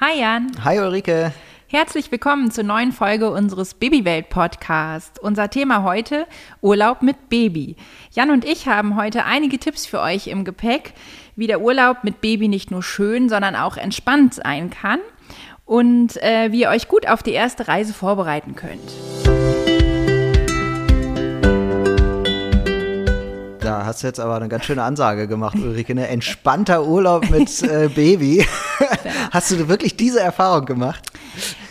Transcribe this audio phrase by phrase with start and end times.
[0.00, 0.52] Hi Jan.
[0.62, 1.32] Hi Ulrike.
[1.66, 5.18] Herzlich willkommen zur neuen Folge unseres Babywelt Podcasts.
[5.18, 6.28] Unser Thema heute
[6.60, 7.74] Urlaub mit Baby.
[8.12, 10.92] Jan und ich haben heute einige Tipps für euch im Gepäck,
[11.34, 15.00] wie der Urlaub mit Baby nicht nur schön, sondern auch entspannt sein kann
[15.64, 19.57] und äh, wie ihr euch gut auf die erste Reise vorbereiten könnt.
[23.68, 25.92] Da hast du jetzt aber eine ganz schöne Ansage gemacht, Ulrike.
[25.92, 26.08] Ein ne?
[26.08, 28.46] entspannter Urlaub mit äh, Baby.
[29.30, 31.12] hast du wirklich diese Erfahrung gemacht?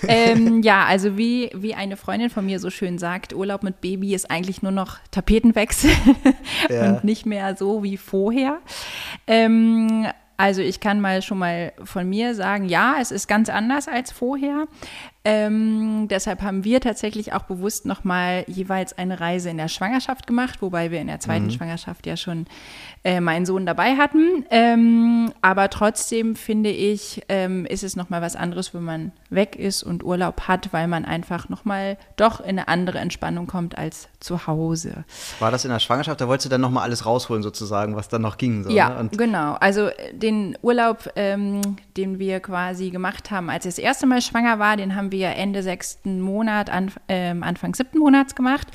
[0.08, 4.14] Ähm, ja, also wie, wie eine Freundin von mir so schön sagt, Urlaub mit Baby
[4.14, 5.90] ist eigentlich nur noch Tapetenwechsel
[6.70, 6.88] ja.
[6.88, 8.60] und nicht mehr so wie vorher.
[9.26, 10.06] Ähm,
[10.38, 14.12] also ich kann mal schon mal von mir sagen, ja, es ist ganz anders als
[14.12, 14.68] vorher.
[15.30, 20.62] Ähm, deshalb haben wir tatsächlich auch bewusst nochmal jeweils eine Reise in der Schwangerschaft gemacht,
[20.62, 21.52] wobei wir in der zweiten mhm.
[21.52, 22.46] Schwangerschaft ja schon
[23.04, 24.46] äh, meinen Sohn dabei hatten.
[24.50, 29.84] Ähm, aber trotzdem finde ich, ähm, ist es nochmal was anderes, wenn man weg ist
[29.84, 34.48] und Urlaub hat, weil man einfach nochmal doch in eine andere Entspannung kommt als zu
[34.48, 35.04] Hause.
[35.40, 36.22] War das in der Schwangerschaft?
[36.22, 38.64] Da wolltest du dann nochmal alles rausholen sozusagen, was dann noch ging?
[38.64, 39.10] So, ja, ne?
[39.12, 39.56] genau.
[39.60, 44.22] Also äh, den Urlaub, ähm, den wir quasi gemacht haben, als ich das erste Mal
[44.22, 46.70] schwanger war, den haben wir wir Ende sechsten Monat,
[47.08, 48.68] äh, Anfang siebten Monats gemacht.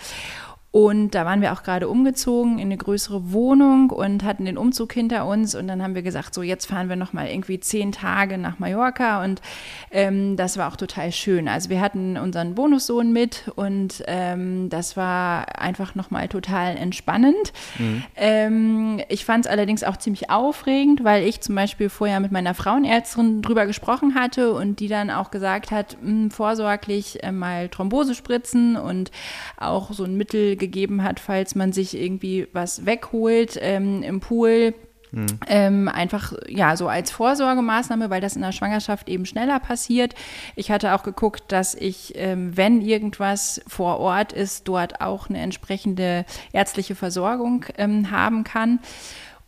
[0.73, 4.95] Und da waren wir auch gerade umgezogen in eine größere Wohnung und hatten den Umzug
[4.95, 5.55] hinter uns.
[5.55, 8.59] Und dann haben wir gesagt, so jetzt fahren wir noch mal irgendwie zehn Tage nach
[8.59, 9.23] Mallorca.
[9.23, 9.43] Und
[9.91, 11.47] ähm, das war auch total schön.
[11.47, 17.53] Also wir hatten unseren Bonussohn mit und ähm, das war einfach noch mal total entspannend.
[17.79, 18.05] Mhm.
[18.17, 22.55] Ähm, ich fand es allerdings auch ziemlich aufregend, weil ich zum Beispiel vorher mit meiner
[22.55, 27.69] Frauenärztin drüber gesprochen hatte und die dann auch gesagt hat, mh, hm, vorsorglich äh, mal
[27.69, 29.11] Thrombose spritzen und
[29.59, 34.75] auch so ein Mittel gegeben hat, falls man sich irgendwie was wegholt ähm, im Pool.
[35.11, 35.27] Mhm.
[35.47, 40.15] Ähm, einfach ja so als Vorsorgemaßnahme, weil das in der Schwangerschaft eben schneller passiert.
[40.57, 45.41] Ich hatte auch geguckt, dass ich, ähm, wenn irgendwas vor Ort ist, dort auch eine
[45.41, 48.79] entsprechende ärztliche Versorgung ähm, haben kann.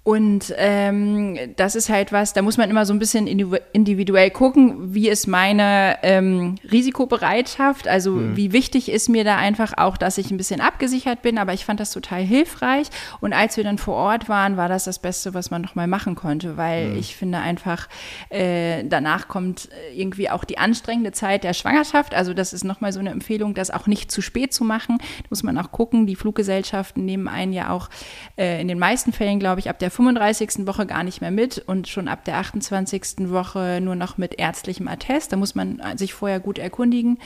[0.05, 4.95] Und ähm, das ist halt was, da muss man immer so ein bisschen individuell gucken,
[4.95, 8.37] wie ist meine ähm, Risikobereitschaft, also mhm.
[8.37, 11.65] wie wichtig ist mir da einfach auch, dass ich ein bisschen abgesichert bin, aber ich
[11.65, 12.89] fand das total hilfreich.
[13.23, 15.87] Und als wir dann vor Ort waren, war das das Beste, was man noch mal
[15.87, 16.99] machen konnte, weil mhm.
[16.99, 17.89] ich finde einfach,
[18.29, 22.15] äh, danach kommt irgendwie auch die anstrengende Zeit der Schwangerschaft.
[22.15, 24.99] Also das ist noch mal so eine Empfehlung, das auch nicht zu spät zu machen.
[24.99, 27.89] Da muss man auch gucken, die Fluggesellschaften nehmen einen ja auch
[28.37, 30.67] äh, in den meisten Fällen, glaube ich, ab der 35.
[30.67, 33.31] Woche gar nicht mehr mit und schon ab der 28.
[33.31, 35.33] Woche nur noch mit ärztlichem Attest.
[35.33, 37.19] Da muss man sich vorher gut erkundigen.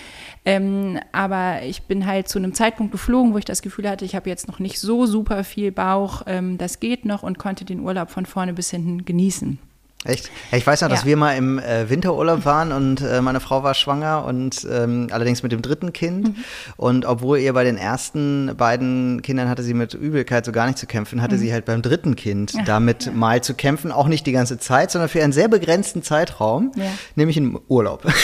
[0.44, 4.14] Ähm, aber ich bin halt zu einem Zeitpunkt geflogen, wo ich das Gefühl hatte, ich
[4.14, 6.22] habe jetzt noch nicht so super viel Bauch.
[6.26, 9.58] Ähm, das geht noch und konnte den Urlaub von vorne bis hinten genießen.
[10.04, 10.30] Echt?
[10.52, 11.06] Ich weiß noch, dass ja.
[11.06, 15.42] wir mal im äh, Winterurlaub waren und äh, meine Frau war schwanger und ähm, allerdings
[15.42, 16.28] mit dem dritten Kind.
[16.28, 16.44] Mhm.
[16.76, 20.78] Und obwohl ihr bei den ersten beiden Kindern hatte sie mit Übelkeit so gar nicht
[20.78, 21.40] zu kämpfen, hatte mhm.
[21.40, 22.62] sie halt beim dritten Kind ja.
[22.64, 23.12] damit ja.
[23.12, 23.90] mal zu kämpfen.
[23.90, 26.70] Auch nicht die ganze Zeit, sondern für einen sehr begrenzten Zeitraum,
[27.16, 28.04] nämlich im Urlaub.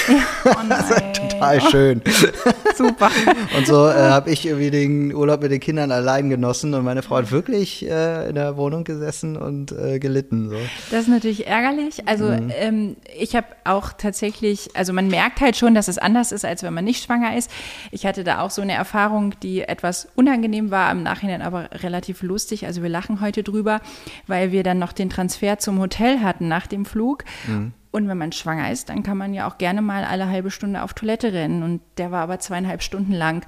[0.46, 2.02] Oh das war total schön.
[2.76, 3.10] Super.
[3.56, 7.02] und so äh, habe ich irgendwie den Urlaub mit den Kindern allein genossen und meine
[7.02, 10.50] Frau hat wirklich äh, in der Wohnung gesessen und äh, gelitten.
[10.50, 10.56] So.
[10.90, 12.06] Das ist natürlich ärgerlich ärgerlich.
[12.06, 12.52] Also mhm.
[12.56, 16.62] ähm, ich habe auch tatsächlich, also man merkt halt schon, dass es anders ist, als
[16.62, 17.50] wenn man nicht schwanger ist.
[17.90, 22.22] Ich hatte da auch so eine Erfahrung, die etwas unangenehm war, im Nachhinein aber relativ
[22.22, 22.66] lustig.
[22.66, 23.80] Also wir lachen heute drüber,
[24.26, 27.24] weil wir dann noch den Transfer zum Hotel hatten nach dem Flug.
[27.46, 27.72] Mhm.
[27.90, 30.82] Und wenn man schwanger ist, dann kann man ja auch gerne mal alle halbe Stunde
[30.82, 31.62] auf Toilette rennen.
[31.62, 33.46] Und der war aber zweieinhalb Stunden lang.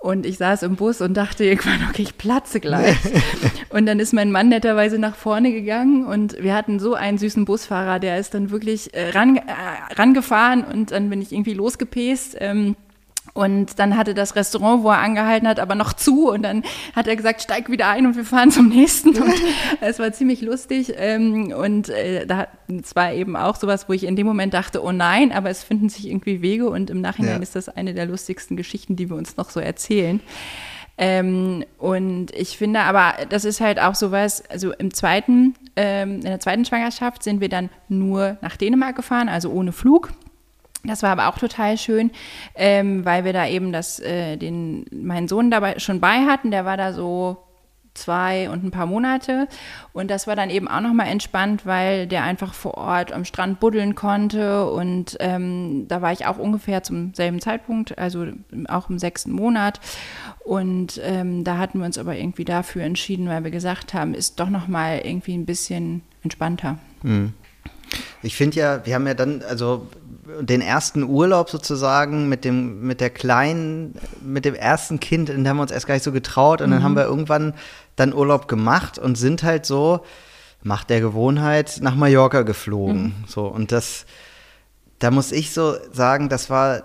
[0.00, 2.96] Und ich saß im Bus und dachte irgendwann, okay, ich platze gleich.
[3.68, 7.44] und dann ist mein Mann netterweise nach vorne gegangen und wir hatten so einen süßen
[7.44, 9.42] Busfahrer, der ist dann wirklich äh, ran, äh,
[9.94, 12.36] rangefahren und dann bin ich irgendwie losgepest.
[12.40, 12.76] Ähm,
[13.32, 16.30] und dann hatte das Restaurant, wo er angehalten hat, aber noch zu.
[16.30, 16.64] Und dann
[16.94, 19.10] hat er gesagt, steig wieder ein und wir fahren zum nächsten.
[19.10, 19.34] Und
[19.80, 20.94] es war ziemlich lustig.
[20.96, 24.82] Ähm, und äh, da, es war eben auch sowas, wo ich in dem Moment dachte,
[24.82, 26.68] oh nein, aber es finden sich irgendwie Wege.
[26.68, 27.42] Und im Nachhinein ja.
[27.42, 30.20] ist das eine der lustigsten Geschichten, die wir uns noch so erzählen.
[30.98, 36.22] Ähm, und ich finde aber, das ist halt auch sowas, also im zweiten, ähm, in
[36.22, 40.10] der zweiten Schwangerschaft sind wir dann nur nach Dänemark gefahren, also ohne Flug.
[40.84, 42.10] Das war aber auch total schön,
[42.54, 46.50] ähm, weil wir da eben das, äh, den, meinen Sohn dabei schon bei hatten.
[46.50, 47.44] Der war da so
[47.94, 49.48] zwei und ein paar Monate.
[49.92, 53.60] Und das war dann eben auch nochmal entspannt, weil der einfach vor Ort am Strand
[53.60, 54.70] buddeln konnte.
[54.70, 58.26] Und ähm, da war ich auch ungefähr zum selben Zeitpunkt, also
[58.68, 59.80] auch im sechsten Monat.
[60.44, 64.40] Und ähm, da hatten wir uns aber irgendwie dafür entschieden, weil wir gesagt haben, ist
[64.40, 66.78] doch nochmal irgendwie ein bisschen entspannter.
[67.02, 67.34] Mhm.
[68.22, 69.88] Ich finde ja, wir haben ja dann, also
[70.40, 75.56] den ersten Urlaub sozusagen mit dem, mit der kleinen, mit dem ersten Kind, den haben
[75.56, 76.60] wir uns erst gar nicht so getraut.
[76.60, 76.74] Und mhm.
[76.74, 77.54] dann haben wir irgendwann
[77.96, 80.04] dann Urlaub gemacht und sind halt so,
[80.62, 83.02] Macht der Gewohnheit, nach Mallorca geflogen.
[83.02, 83.24] Mhm.
[83.26, 84.04] So, und das,
[84.98, 86.82] da muss ich so sagen, das war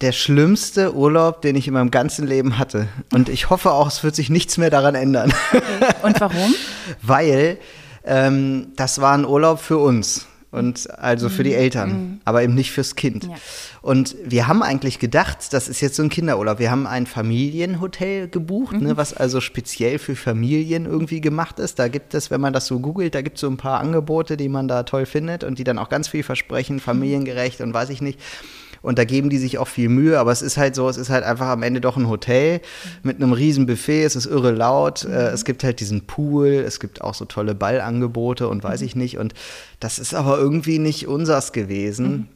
[0.00, 2.86] der schlimmste Urlaub, den ich in meinem ganzen Leben hatte.
[3.12, 5.32] Und ich hoffe auch, es wird sich nichts mehr daran ändern.
[5.52, 5.62] Okay.
[6.02, 6.54] Und warum?
[7.02, 7.58] Weil
[8.04, 10.26] ähm, das war ein Urlaub für uns
[10.56, 11.56] und also für die mhm.
[11.56, 12.20] Eltern, mhm.
[12.24, 13.24] aber eben nicht fürs Kind.
[13.24, 13.36] Ja.
[13.82, 16.58] Und wir haben eigentlich gedacht, das ist jetzt so ein Kinderurlaub.
[16.58, 18.86] Wir haben ein Familienhotel gebucht, ne, mhm.
[18.86, 21.78] ne, was also speziell für Familien irgendwie gemacht ist.
[21.78, 24.36] Da gibt es, wenn man das so googelt, da gibt es so ein paar Angebote,
[24.36, 27.90] die man da toll findet und die dann auch ganz viel versprechen, familiengerecht und weiß
[27.90, 28.18] ich nicht.
[28.86, 31.10] Und da geben die sich auch viel Mühe, aber es ist halt so, es ist
[31.10, 32.60] halt einfach am Ende doch ein Hotel
[33.02, 35.14] mit einem riesen Buffet, es ist irre laut, äh, mhm.
[35.14, 38.86] es gibt halt diesen Pool, es gibt auch so tolle Ballangebote und weiß mhm.
[38.86, 39.18] ich nicht.
[39.18, 39.34] Und
[39.80, 42.28] das ist aber irgendwie nicht unsers gewesen.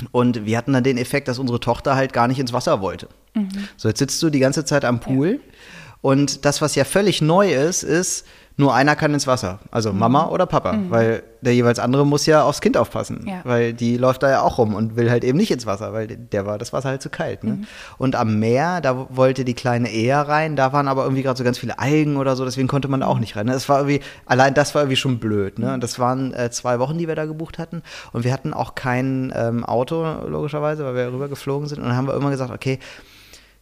[0.00, 0.08] Mhm.
[0.10, 3.06] Und wir hatten dann den Effekt, dass unsere Tochter halt gar nicht ins Wasser wollte.
[3.34, 3.48] Mhm.
[3.76, 5.34] So, jetzt sitzt du die ganze Zeit am Pool.
[5.34, 5.38] Ja.
[6.00, 8.26] Und das, was ja völlig neu ist, ist,
[8.58, 9.58] nur einer kann ins Wasser.
[9.70, 9.98] Also mhm.
[9.98, 10.72] Mama oder Papa.
[10.72, 10.90] Mhm.
[10.90, 13.24] Weil der jeweils andere muss ja aufs Kind aufpassen.
[13.26, 13.40] Ja.
[13.44, 16.06] Weil die läuft da ja auch rum und will halt eben nicht ins Wasser, weil
[16.06, 17.44] der war das Wasser halt zu kalt.
[17.44, 17.52] Ne?
[17.52, 17.66] Mhm.
[17.98, 20.56] Und am Meer, da wollte die Kleine eher rein.
[20.56, 23.18] Da waren aber irgendwie gerade so ganz viele Algen oder so, deswegen konnte man auch
[23.18, 23.46] nicht rein.
[23.46, 25.58] Das war irgendwie, allein das war irgendwie schon blöd.
[25.58, 25.74] Ne?
[25.74, 27.82] Und das waren äh, zwei Wochen, die wir da gebucht hatten.
[28.12, 31.80] Und wir hatten auch kein ähm, Auto, logischerweise, weil wir rüber geflogen sind.
[31.80, 32.78] Und dann haben wir immer gesagt, okay,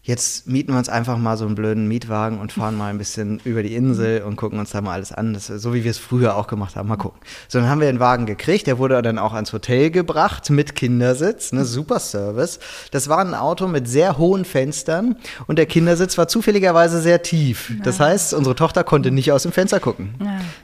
[0.04, 3.40] jetzt mieten wir uns einfach mal so einen blöden Mietwagen und fahren mal ein bisschen
[3.44, 5.32] über die Insel und gucken uns da mal alles an.
[5.32, 6.88] Das, so wie wir es früher auch gemacht haben.
[6.88, 7.20] Mal gucken.
[7.48, 8.66] So, dann haben wir den Wagen gekriegt.
[8.66, 11.52] Der wurde dann auch ans Hotel gebracht mit Kindersitz.
[11.52, 12.60] Ne, super Service.
[12.90, 15.16] Das war ein Auto mit sehr hohen Fenstern
[15.46, 17.72] und der Kindersitz war zufälligerweise sehr tief.
[17.82, 20.14] Das heißt, unsere Tochter konnte nicht aus dem Fenster gucken.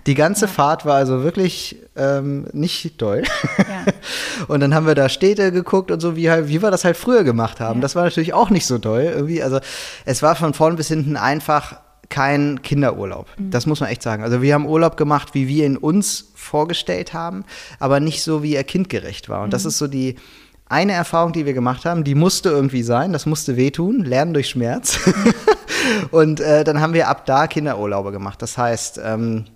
[0.07, 3.23] Die ganze Fahrt war also wirklich ähm, nicht doll.
[3.59, 3.93] Ja.
[4.49, 6.97] Und dann haben wir da Städte geguckt und so, wie, halt, wie wir das halt
[6.97, 7.81] früher gemacht haben.
[7.81, 7.83] Ja.
[7.83, 9.03] Das war natürlich auch nicht so doll.
[9.03, 9.43] Irgendwie.
[9.43, 9.61] Also
[10.05, 11.77] es war von vorn bis hinten einfach
[12.09, 13.27] kein Kinderurlaub.
[13.39, 13.51] Mhm.
[13.51, 14.23] Das muss man echt sagen.
[14.23, 17.45] Also wir haben Urlaub gemacht, wie wir ihn uns vorgestellt haben,
[17.79, 19.43] aber nicht so, wie er kindgerecht war.
[19.43, 19.53] Und mhm.
[19.53, 20.17] das ist so die
[20.67, 24.49] eine Erfahrung, die wir gemacht haben, die musste irgendwie sein, das musste wehtun, lernen durch
[24.49, 25.01] Schmerz.
[26.13, 28.41] und äh, dann haben wir ab da Kinderurlaube gemacht.
[28.41, 29.47] Das heißt, ähm,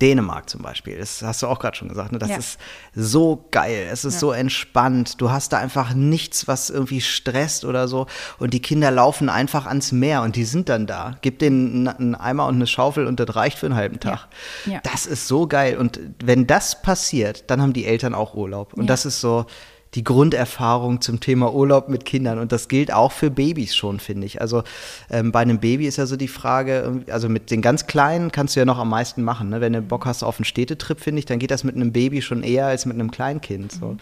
[0.00, 2.18] Dänemark zum Beispiel, das hast du auch gerade schon gesagt, ne?
[2.18, 2.36] das ja.
[2.36, 2.58] ist
[2.94, 4.20] so geil, es ist ja.
[4.20, 8.06] so entspannt, du hast da einfach nichts, was irgendwie stresst oder so
[8.38, 11.16] und die Kinder laufen einfach ans Meer und die sind dann da.
[11.22, 14.28] Gib denen einen Eimer und eine Schaufel und das reicht für einen halben Tag.
[14.66, 14.80] Ja.
[14.82, 18.86] Das ist so geil und wenn das passiert, dann haben die Eltern auch Urlaub und
[18.88, 19.46] das ist so,
[19.94, 22.38] die Grunderfahrung zum Thema Urlaub mit Kindern.
[22.38, 24.40] Und das gilt auch für Babys schon, finde ich.
[24.40, 24.62] Also
[25.10, 28.54] ähm, bei einem Baby ist ja so die Frage, also mit den ganz Kleinen kannst
[28.54, 29.50] du ja noch am meisten machen.
[29.50, 29.60] Ne?
[29.60, 32.22] Wenn du Bock hast auf einen Städtetrip, finde ich, dann geht das mit einem Baby
[32.22, 33.72] schon eher als mit einem Kleinkind.
[33.72, 33.86] So.
[33.86, 33.98] Mhm.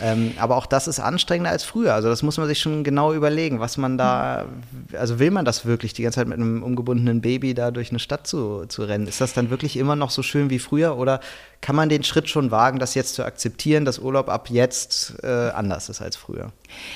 [0.00, 1.94] Ähm, aber auch das ist anstrengender als früher.
[1.94, 4.46] Also das muss man sich schon genau überlegen, was man da,
[4.92, 7.98] also will man das wirklich, die ganze Zeit mit einem umgebundenen Baby da durch eine
[7.98, 9.06] Stadt zu, zu rennen?
[9.06, 11.20] Ist das dann wirklich immer noch so schön wie früher oder
[11.60, 15.50] kann man den Schritt schon wagen, das jetzt zu akzeptieren, dass Urlaub ab jetzt äh,
[15.50, 16.50] anders ist als früher?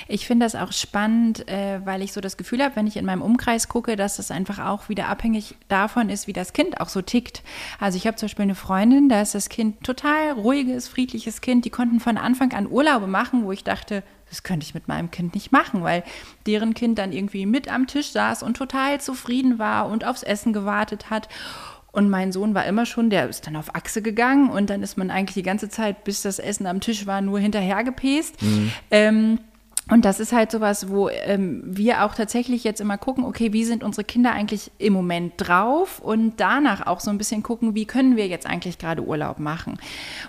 [0.08, 3.04] Ich finde das auch spannend, äh, weil ich so das Gefühl habe, wenn ich in
[3.04, 6.88] meinem Umkreis gucke, dass das einfach auch wieder abhängig davon ist, wie das Kind auch
[6.88, 7.42] so tickt.
[7.78, 11.64] Also ich habe zum Beispiel eine Freundin, da ist das Kind total ruhiges, friedliches Kind.
[11.64, 15.10] Die konnten von Anfang an Urlaube machen, wo ich dachte, das könnte ich mit meinem
[15.10, 16.02] Kind nicht machen, weil
[16.46, 20.52] deren Kind dann irgendwie mit am Tisch saß und total zufrieden war und aufs Essen
[20.52, 21.28] gewartet hat.
[21.92, 24.98] Und mein Sohn war immer schon, der ist dann auf Achse gegangen und dann ist
[24.98, 28.42] man eigentlich die ganze Zeit, bis das Essen am Tisch war, nur hinterhergepest.
[28.42, 28.72] Mhm.
[28.90, 29.38] Ähm,
[29.90, 33.64] und das ist halt sowas, wo ähm, wir auch tatsächlich jetzt immer gucken, okay, wie
[33.64, 37.84] sind unsere Kinder eigentlich im Moment drauf und danach auch so ein bisschen gucken, wie
[37.84, 39.78] können wir jetzt eigentlich gerade Urlaub machen.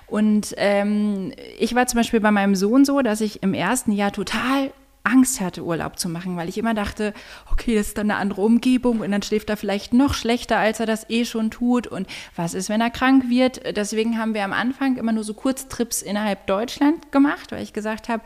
[0.07, 4.12] Und ähm, ich war zum Beispiel bei meinem Sohn so, dass ich im ersten Jahr
[4.12, 4.71] total
[5.05, 7.13] Angst hatte, Urlaub zu machen, weil ich immer dachte,
[7.51, 10.79] okay, das ist dann eine andere Umgebung und dann schläft er vielleicht noch schlechter, als
[10.79, 11.88] er das eh schon tut.
[11.88, 13.77] Und was ist, wenn er krank wird?
[13.77, 18.09] Deswegen haben wir am Anfang immer nur so Kurztrips innerhalb Deutschland gemacht, weil ich gesagt
[18.09, 18.24] habe,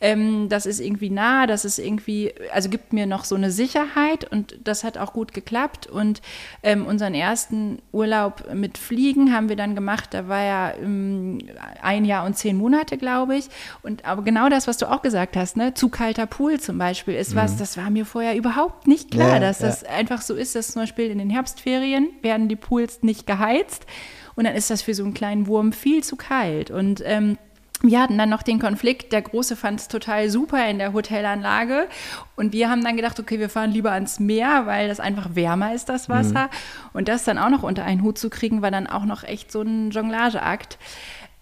[0.00, 4.30] ähm, das ist irgendwie nah, das ist irgendwie, also gibt mir noch so eine Sicherheit
[4.30, 5.86] und das hat auch gut geklappt.
[5.86, 6.22] Und
[6.62, 11.38] ähm, unseren ersten Urlaub mit Fliegen haben wir dann gemacht, da war ja ähm,
[11.82, 13.48] ein Jahr und zehn Monate, glaube ich.
[13.82, 16.78] Und aber genau das, was du auch gesagt hast, ne, zu kalter kalter Pool zum
[16.78, 17.58] Beispiel ist was, mhm.
[17.58, 19.66] das war mir vorher überhaupt nicht klar, ja, dass ja.
[19.68, 23.86] das einfach so ist, dass zum Beispiel in den Herbstferien werden die Pools nicht geheizt
[24.34, 27.38] und dann ist das für so einen kleinen Wurm viel zu kalt und ähm,
[27.84, 31.88] wir hatten dann noch den Konflikt, der Große fand es total super in der Hotelanlage
[32.36, 35.74] und wir haben dann gedacht, okay, wir fahren lieber ans Meer, weil das einfach wärmer
[35.74, 36.44] ist, das Wasser.
[36.44, 36.90] Mhm.
[36.92, 39.50] Und das dann auch noch unter einen Hut zu kriegen, war dann auch noch echt
[39.50, 40.78] so ein Jonglageakt.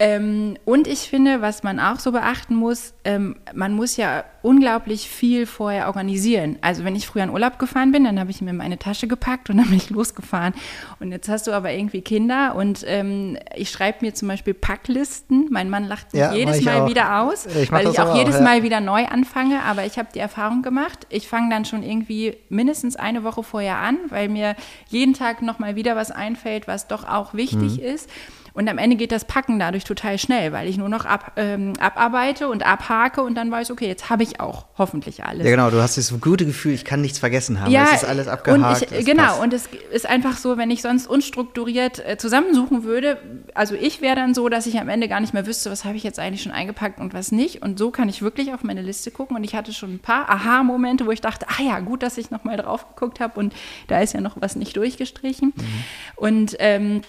[0.03, 5.09] Ähm, und ich finde, was man auch so beachten muss, ähm, man muss ja unglaublich
[5.09, 6.59] viel vorher organisieren.
[6.61, 9.51] Also wenn ich früher in Urlaub gefahren bin, dann habe ich mir meine Tasche gepackt
[9.51, 10.55] und dann bin ich losgefahren.
[10.99, 15.49] Und jetzt hast du aber irgendwie Kinder und ähm, ich schreibe mir zum Beispiel Packlisten.
[15.51, 16.89] Mein Mann lacht sich ja, jedes Mal auch.
[16.89, 18.43] wieder aus, ich weil ich auch, auch jedes ja.
[18.43, 19.63] Mal wieder neu anfange.
[19.63, 23.77] Aber ich habe die Erfahrung gemacht, ich fange dann schon irgendwie mindestens eine Woche vorher
[23.79, 24.57] an, weil mir
[24.89, 27.85] jeden Tag nochmal wieder was einfällt, was doch auch wichtig mhm.
[27.85, 28.09] ist.
[28.53, 31.73] Und am Ende geht das Packen dadurch total schnell, weil ich nur noch ab, ähm,
[31.79, 35.45] abarbeite und abhake und dann weiß, okay, jetzt habe ich auch hoffentlich alles.
[35.45, 37.73] Ja, genau, du hast dieses gute Gefühl, ich kann nichts vergessen haben.
[37.73, 38.83] Ja, es ist alles abgehakt.
[38.83, 39.41] Und ich, genau, passt.
[39.41, 43.19] und es ist einfach so, wenn ich sonst unstrukturiert äh, zusammensuchen würde,
[43.55, 45.97] also ich wäre dann so, dass ich am Ende gar nicht mehr wüsste, was habe
[45.97, 47.63] ich jetzt eigentlich schon eingepackt und was nicht.
[47.63, 49.37] Und so kann ich wirklich auf meine Liste gucken.
[49.37, 52.31] Und ich hatte schon ein paar Aha-Momente, wo ich dachte, ah ja, gut, dass ich
[52.31, 53.55] nochmal drauf geguckt habe und
[53.89, 55.53] da ist ja noch was nicht durchgestrichen.
[55.57, 55.85] Mhm.
[56.17, 57.01] Und ähm,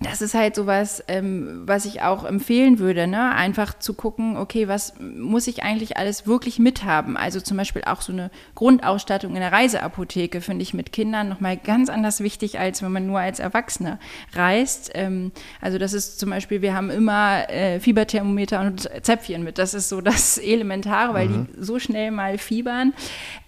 [0.00, 3.34] das ist halt sowas, ähm, was ich auch empfehlen würde, ne?
[3.34, 7.16] Einfach zu gucken, okay, was muss ich eigentlich alles wirklich mithaben?
[7.16, 11.56] Also zum Beispiel auch so eine Grundausstattung in der Reiseapotheke finde ich mit Kindern nochmal
[11.56, 13.98] ganz anders wichtig, als wenn man nur als Erwachsene
[14.34, 14.90] reist.
[14.94, 19.56] Ähm, also das ist zum Beispiel, wir haben immer äh, Fieberthermometer und Zäpfchen mit.
[19.56, 21.48] Das ist so das Elementare, weil mhm.
[21.56, 22.92] die so schnell mal fiebern.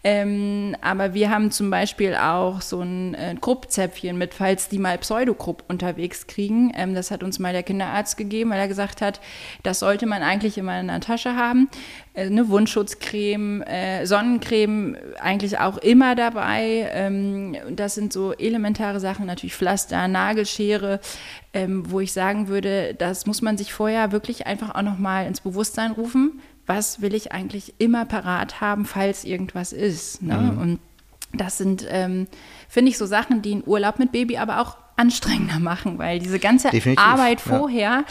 [0.02, 4.96] Ähm, aber wir haben zum Beispiel auch so ein äh, Kruppzäpfchen mit, falls die mal
[4.96, 6.37] Pseudokrupp unterwegs kriegen.
[6.38, 9.20] Ähm, das hat uns mal der Kinderarzt gegeben, weil er gesagt hat,
[9.62, 11.68] das sollte man eigentlich immer in der Tasche haben.
[12.14, 16.88] Äh, eine Wundschutzcreme, äh, Sonnencreme eigentlich auch immer dabei.
[16.92, 21.00] Ähm, das sind so elementare Sachen, natürlich Pflaster, Nagelschere,
[21.52, 25.40] ähm, wo ich sagen würde, das muss man sich vorher wirklich einfach auch nochmal ins
[25.40, 30.20] Bewusstsein rufen was will ich eigentlich immer parat haben, falls irgendwas ist.
[30.20, 30.36] Ne?
[30.36, 30.58] Mhm.
[30.58, 30.80] Und
[31.32, 32.26] das sind, ähm,
[32.68, 36.38] finde ich, so Sachen, die einen Urlaub mit Baby aber auch anstrengender machen, weil diese
[36.38, 38.04] ganze Definitiv, Arbeit vorher.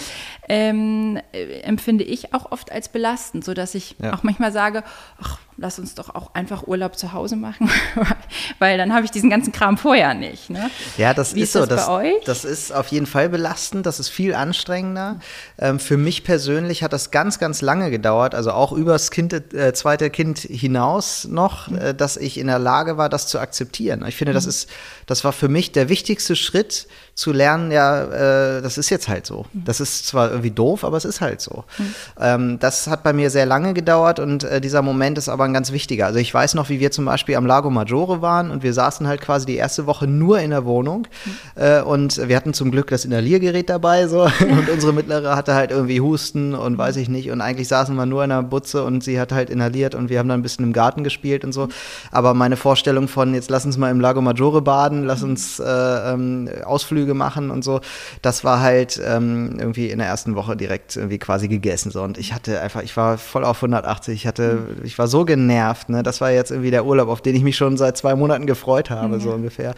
[0.49, 4.13] Ähm, äh, empfinde ich auch oft als belastend, sodass ich ja.
[4.13, 4.83] auch manchmal sage,
[5.21, 7.69] ach, lass uns doch auch einfach Urlaub zu Hause machen,
[8.59, 10.49] weil dann habe ich diesen ganzen Kram vorher nicht.
[10.49, 10.69] Ne?
[10.97, 11.65] Ja, das Wie ist, so.
[11.65, 12.13] Das, euch?
[12.25, 15.19] das ist auf jeden Fall belastend, das ist viel anstrengender.
[15.57, 19.73] Ähm, für mich persönlich hat das ganz, ganz lange gedauert, also auch übers kind, äh,
[19.73, 21.77] zweite Kind hinaus noch, mhm.
[21.77, 24.05] äh, dass ich in der Lage war, das zu akzeptieren.
[24.07, 24.35] Ich finde, mhm.
[24.35, 24.69] das ist,
[25.07, 29.25] das war für mich der wichtigste Schritt, zu lernen, ja, äh, das ist jetzt halt
[29.25, 29.47] so.
[29.51, 29.63] Mhm.
[29.65, 31.63] Das ist zwar irgendwie doof, aber es ist halt so.
[31.79, 31.95] Mhm.
[32.21, 35.53] Ähm, das hat bei mir sehr lange gedauert und äh, dieser Moment ist aber ein
[35.53, 36.05] ganz wichtiger.
[36.05, 39.07] Also ich weiß noch, wie wir zum Beispiel am Lago Maggiore waren und wir saßen
[39.07, 41.61] halt quasi die erste Woche nur in der Wohnung mhm.
[41.63, 45.71] äh, und wir hatten zum Glück das Inhaliergerät dabei so und unsere Mittlere hatte halt
[45.71, 49.03] irgendwie Husten und weiß ich nicht und eigentlich saßen wir nur in der Butze und
[49.03, 51.67] sie hat halt inhaliert und wir haben dann ein bisschen im Garten gespielt und so.
[52.11, 55.63] Aber meine Vorstellung von jetzt lass uns mal im Lago Maggiore baden, lass uns äh,
[55.65, 57.81] ähm, Ausflüge Ausflüge machen und so.
[58.21, 61.91] Das war halt ähm, irgendwie in der ersten Woche direkt irgendwie quasi gegessen.
[61.91, 62.03] So.
[62.03, 64.13] Und ich hatte einfach, ich war voll auf 180.
[64.15, 65.89] Ich hatte, ich war so genervt.
[65.89, 66.03] Ne?
[66.03, 68.89] Das war jetzt irgendwie der Urlaub, auf den ich mich schon seit zwei Monaten gefreut
[68.89, 69.19] habe, ja.
[69.19, 69.75] so ungefähr.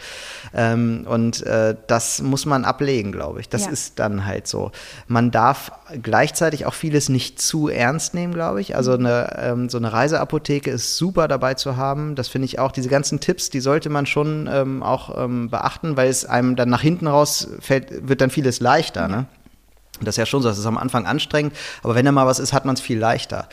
[0.54, 3.48] Ähm, und äh, das muss man ablegen, glaube ich.
[3.48, 3.70] Das ja.
[3.70, 4.72] ist dann halt so.
[5.06, 5.72] Man darf
[6.02, 8.76] gleichzeitig auch vieles nicht zu ernst nehmen, glaube ich.
[8.76, 12.14] Also eine, ähm, so eine Reiseapotheke ist super dabei zu haben.
[12.14, 12.72] Das finde ich auch.
[12.72, 16.68] Diese ganzen Tipps, die sollte man schon ähm, auch ähm, beachten, weil es einem dann
[16.68, 19.08] nach hinten raus daraus fällt, wird dann vieles leichter.
[19.08, 19.26] Ne?
[20.06, 22.38] Das ist ja schon so, das ist am Anfang anstrengend, aber wenn da mal was
[22.38, 23.48] ist, hat man es viel leichter.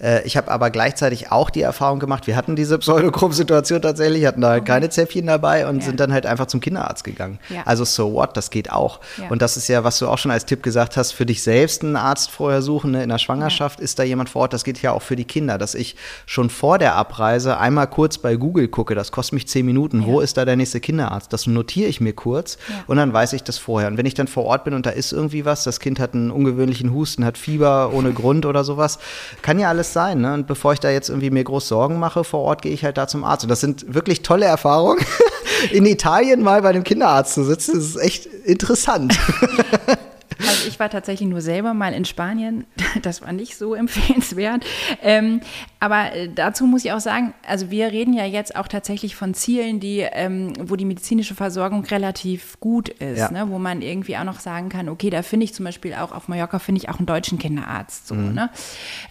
[0.00, 4.40] Äh, ich habe aber gleichzeitig auch die Erfahrung gemacht, wir hatten diese Pseudogruppensituation tatsächlich, hatten
[4.40, 5.86] da halt keine Zäpfchen dabei und ja.
[5.86, 7.38] sind dann halt einfach zum Kinderarzt gegangen.
[7.48, 7.62] Ja.
[7.64, 9.00] Also so what, das geht auch.
[9.18, 9.28] Ja.
[9.28, 11.82] Und das ist ja, was du auch schon als Tipp gesagt hast, für dich selbst
[11.82, 13.02] einen Arzt vorher suchen, ne?
[13.02, 15.58] in der Schwangerschaft ist da jemand vor Ort, das geht ja auch für die Kinder,
[15.58, 19.66] dass ich schon vor der Abreise einmal kurz bei Google gucke, das kostet mich zehn
[19.66, 21.32] Minuten, wo ist da der nächste Kinderarzt?
[21.32, 23.88] Das notiere ich mir kurz und dann weiß ich das vorher.
[23.88, 26.00] Und wenn ich dann vor Ort bin und da ist irgendwie was, das Kind Kind
[26.00, 28.98] hat einen ungewöhnlichen Husten, hat Fieber ohne Grund oder sowas.
[29.42, 30.22] Kann ja alles sein.
[30.22, 30.32] Ne?
[30.32, 32.96] Und bevor ich da jetzt irgendwie mir groß Sorgen mache, vor Ort gehe ich halt
[32.96, 33.44] da zum Arzt.
[33.44, 35.04] Und das sind wirklich tolle Erfahrungen.
[35.70, 39.18] In Italien mal bei einem Kinderarzt zu sitzen, das ist echt interessant.
[40.48, 42.64] Also ich war tatsächlich nur selber mal in Spanien.
[43.00, 44.64] Das war nicht so empfehlenswert.
[45.02, 45.40] Ähm,
[45.80, 49.34] aber äh, dazu muss ich auch sagen, also wir reden ja jetzt auch tatsächlich von
[49.34, 53.30] Zielen, die, ähm, wo die medizinische Versorgung relativ gut ist, ja.
[53.30, 53.48] ne?
[53.48, 56.28] wo man irgendwie auch noch sagen kann, okay, da finde ich zum Beispiel auch auf
[56.28, 58.08] Mallorca finde ich auch einen deutschen Kinderarzt.
[58.08, 58.34] So, mhm.
[58.34, 58.50] ne?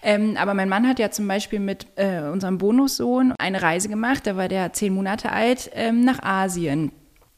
[0.03, 4.27] Ähm, aber mein Mann hat ja zum Beispiel mit äh, unserem Bonussohn eine Reise gemacht,
[4.27, 6.91] da war der zehn Monate alt, ähm, nach Asien.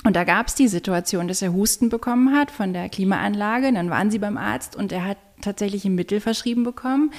[0.03, 3.71] Und da gab es die Situation, dass er Husten bekommen hat von der Klimaanlage.
[3.71, 7.11] Dann waren sie beim Arzt und er hat tatsächlich ein Mittel verschrieben bekommen,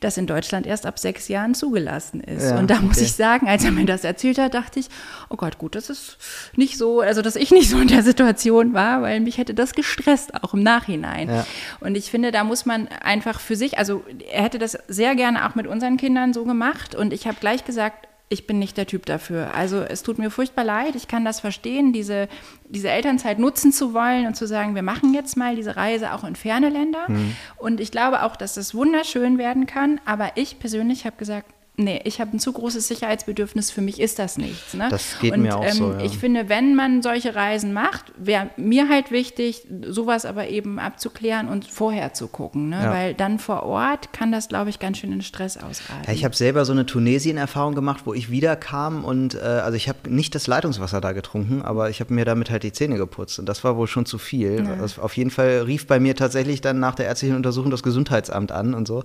[0.00, 2.50] das in Deutschland erst ab sechs Jahren zugelassen ist.
[2.50, 4.86] Ja, und da muss ich sagen, als er mir das erzählt hat, dachte ich,
[5.28, 6.16] oh Gott, gut, das ist
[6.56, 9.74] nicht so, also dass ich nicht so in der Situation war, weil mich hätte das
[9.74, 11.28] gestresst, auch im Nachhinein.
[11.28, 11.46] Ja.
[11.80, 15.48] Und ich finde, da muss man einfach für sich, also er hätte das sehr gerne
[15.48, 16.94] auch mit unseren Kindern so gemacht.
[16.94, 19.54] Und ich habe gleich gesagt, ich bin nicht der Typ dafür.
[19.54, 22.28] Also es tut mir furchtbar leid, ich kann das verstehen, diese,
[22.68, 26.24] diese Elternzeit nutzen zu wollen und zu sagen, wir machen jetzt mal diese Reise auch
[26.24, 27.04] in ferne Länder.
[27.08, 27.36] Mhm.
[27.58, 30.00] Und ich glaube auch, dass das wunderschön werden kann.
[30.06, 34.18] Aber ich persönlich habe gesagt, nee, ich habe ein zu großes Sicherheitsbedürfnis, für mich ist
[34.18, 34.74] das nichts.
[34.74, 34.88] Ne?
[34.90, 35.92] Das geht und, mir auch ähm, so.
[35.92, 36.00] Ja.
[36.02, 41.48] Ich finde, wenn man solche Reisen macht, wäre mir halt wichtig, sowas aber eben abzuklären
[41.48, 42.82] und vorher zu gucken, ne?
[42.82, 42.90] Ja.
[42.90, 46.04] weil dann vor Ort kann das, glaube ich, ganz schön in Stress ausreichen.
[46.06, 49.88] Ja, ich habe selber so eine Tunesien-Erfahrung gemacht, wo ich wiederkam und äh, also ich
[49.88, 53.38] habe nicht das Leitungswasser da getrunken, aber ich habe mir damit halt die Zähne geputzt
[53.38, 54.66] und das war wohl schon zu viel.
[54.80, 58.52] Also auf jeden Fall rief bei mir tatsächlich dann nach der ärztlichen Untersuchung das Gesundheitsamt
[58.52, 58.98] an und so.
[58.98, 59.02] Oh,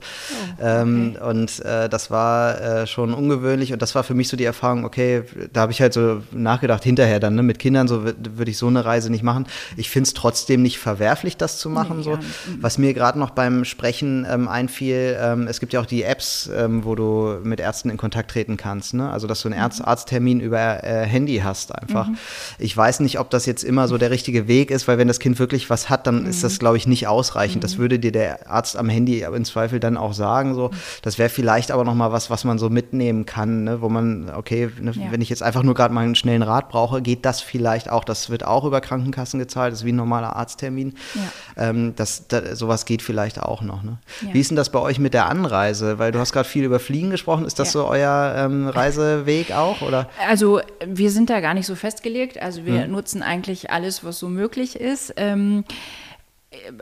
[0.62, 1.20] ähm, okay.
[1.22, 4.46] ähm, und äh, das war äh, schon ungewöhnlich und das war für mich so die
[4.46, 5.24] Erfahrung, okay,
[5.54, 8.68] da habe ich halt so nachgedacht, hinterher dann, ne, mit Kindern, so würde ich so
[8.68, 9.48] eine Reise nicht machen.
[9.76, 11.98] Ich finde es trotzdem nicht verwerflich, das zu machen.
[11.98, 12.12] Nee, so.
[12.12, 12.20] Ja.
[12.60, 16.50] Was mir gerade noch beim Sprechen ähm, einfiel, ähm, es gibt ja auch die Apps,
[16.56, 18.94] ähm, wo du mit Ärzten in Kontakt treten kannst.
[18.94, 19.10] Ne?
[19.10, 19.86] Also, dass du einen Arzt, mhm.
[19.86, 22.08] Arzttermin über äh, Handy hast einfach.
[22.08, 22.18] Mhm.
[22.60, 25.20] Ich weiß nicht, ob das jetzt immer so der richtige Weg ist, weil wenn das
[25.20, 26.30] Kind wirklich was hat, dann mhm.
[26.30, 26.60] ist das, mhm.
[26.60, 27.64] glaube ich, nicht ausreichend.
[27.64, 27.82] Das mhm.
[27.82, 30.56] würde dir der Arzt am Handy im Zweifel dann auch sagen.
[30.56, 30.72] So.
[31.02, 33.82] Das wäre vielleicht aber noch mal was, was man so mitnehmen kann, ne?
[33.82, 35.12] wo man, okay, ne, ja.
[35.12, 38.04] wenn ich jetzt einfach nur gerade mal einen schnellen Rat brauche, geht das vielleicht auch.
[38.04, 40.96] Das wird auch über Krankenkassen gezahlt, das ist wie ein normaler Arzttermin.
[41.14, 41.70] Ja.
[41.70, 43.84] Ähm, das, das, sowas geht vielleicht auch noch.
[43.84, 43.98] Ne?
[44.22, 44.34] Ja.
[44.34, 46.00] Wie ist denn das bei euch mit der Anreise?
[46.00, 47.46] Weil du hast gerade viel über Fliegen gesprochen.
[47.46, 49.82] Ist das so euer ähm, Reiseweg auch?
[49.82, 50.10] Oder?
[50.28, 52.42] Also wir sind da gar nicht so festgelegt.
[52.42, 52.92] Also wir hm.
[52.92, 55.14] nutzen eigentlich alles, was so möglich ist.
[55.18, 55.64] Ähm,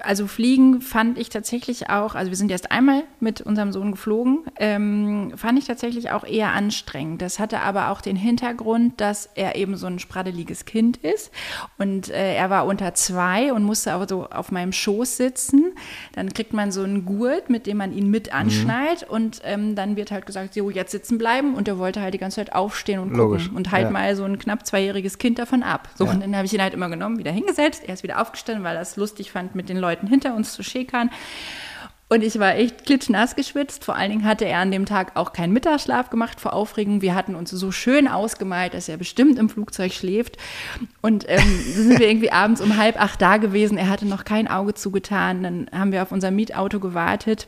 [0.03, 4.43] also Fliegen fand ich tatsächlich auch, also wir sind erst einmal mit unserem Sohn geflogen,
[4.57, 7.23] ähm, fand ich tatsächlich auch eher anstrengend.
[7.23, 11.31] Das hatte aber auch den Hintergrund, dass er eben so ein spraddeliges Kind ist
[11.79, 15.73] und äh, er war unter zwei und musste aber so auf meinem Schoß sitzen.
[16.13, 18.33] Dann kriegt man so einen Gurt, mit dem man ihn mit mhm.
[18.33, 19.15] anschnallt mhm.
[19.15, 22.19] und ähm, dann wird halt gesagt, so jetzt sitzen bleiben und er wollte halt die
[22.19, 23.45] ganze Zeit aufstehen und Logisch.
[23.45, 23.89] gucken und halt ja.
[23.89, 25.89] mal so ein knapp zweijähriges Kind davon ab.
[25.95, 26.11] So, ja.
[26.11, 28.75] und dann habe ich ihn halt immer genommen, wieder hingesetzt, er ist wieder aufgestanden, weil
[28.75, 31.09] er es lustig fand, mit den Leuten hinter uns zu schäkern.
[32.07, 33.83] Und ich war echt klitschnass geschwitzt.
[33.83, 37.01] Vor allen Dingen hatte er an dem Tag auch keinen Mittagsschlaf gemacht vor Aufregung.
[37.01, 40.37] Wir hatten uns so schön ausgemalt, dass er bestimmt im Flugzeug schläft.
[41.01, 41.39] Und ähm,
[41.73, 43.77] sind wir irgendwie abends um halb acht da gewesen.
[43.77, 45.41] Er hatte noch kein Auge zugetan.
[45.41, 47.47] Dann haben wir auf unser Mietauto gewartet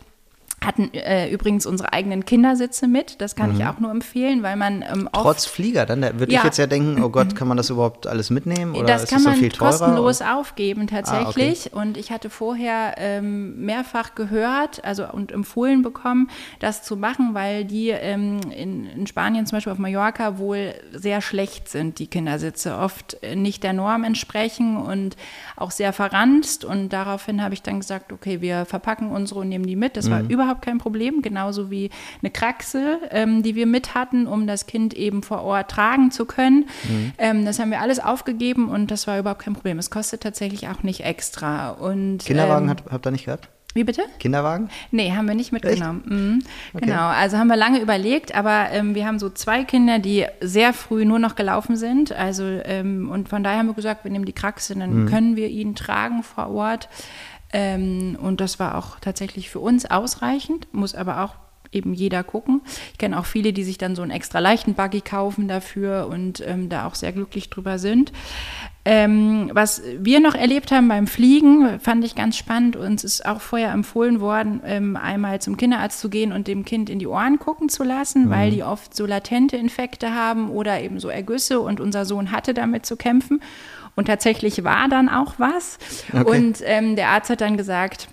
[0.66, 3.22] hatten äh, übrigens unsere eigenen Kindersitze mit.
[3.22, 3.60] Das kann mhm.
[3.60, 6.40] ich auch nur empfehlen, weil man ähm, Trotz Flieger, dann würde ja.
[6.40, 8.76] ich jetzt ja denken, oh Gott, kann man das überhaupt alles mitnehmen?
[8.76, 9.70] Oder das ist kann das man so viel teurer?
[9.70, 11.66] kostenlos aufgeben tatsächlich.
[11.66, 11.82] Ah, okay.
[11.82, 17.64] Und ich hatte vorher ähm, mehrfach gehört, also und empfohlen bekommen, das zu machen, weil
[17.64, 22.78] die ähm, in, in, Spanien, zum Beispiel auf Mallorca, wohl sehr schlecht sind, die Kindersitze,
[22.78, 25.18] oft nicht der Norm entsprechen und
[25.56, 26.66] auch sehr verranzt.
[26.66, 29.96] Und daraufhin habe ich dann gesagt, okay, wir verpacken unsere und nehmen die mit.
[29.98, 30.12] Das mhm.
[30.12, 31.90] war überhaupt überhaupt kein Problem, genauso wie
[32.22, 36.26] eine Kraxe, ähm, die wir mit hatten, um das Kind eben vor Ort tragen zu
[36.26, 36.66] können.
[36.88, 37.14] Mhm.
[37.18, 39.78] Ähm, das haben wir alles aufgegeben und das war überhaupt kein Problem.
[39.78, 41.72] Es kostet tatsächlich auch nicht extra.
[41.72, 43.50] Und, Kinderwagen ähm, habt ihr nicht gehabt?
[43.74, 44.04] Wie bitte?
[44.18, 44.70] Kinderwagen?
[44.90, 46.02] Nee, haben wir nicht mitgenommen.
[46.06, 46.44] Mhm.
[46.74, 46.86] Okay.
[46.86, 50.74] Genau, also haben wir lange überlegt, aber ähm, wir haben so zwei Kinder, die sehr
[50.74, 52.12] früh nur noch gelaufen sind.
[52.12, 55.10] Also ähm, und von daher haben wir gesagt, wir nehmen die Kraxe, dann mhm.
[55.10, 56.90] können wir ihn tragen vor Ort.
[57.58, 61.34] Ähm, und das war auch tatsächlich für uns ausreichend, muss aber auch
[61.72, 62.62] eben jeder gucken.
[62.92, 66.42] Ich kenne auch viele, die sich dann so einen extra leichten Buggy kaufen dafür und
[66.46, 68.14] ähm, da auch sehr glücklich drüber sind.
[68.86, 72.76] Ähm, was wir noch erlebt haben beim Fliegen, fand ich ganz spannend.
[72.76, 76.92] Uns ist auch vorher empfohlen worden, ähm, einmal zum Kinderarzt zu gehen und dem Kind
[76.92, 78.30] in die Ohren gucken zu lassen, mhm.
[78.30, 82.54] weil die oft so latente Infekte haben oder eben so Ergüsse und unser Sohn hatte
[82.54, 83.42] damit zu kämpfen.
[83.98, 85.80] Und tatsächlich war dann auch was.
[86.14, 86.24] Okay.
[86.24, 88.08] Und ähm, der Arzt hat dann gesagt,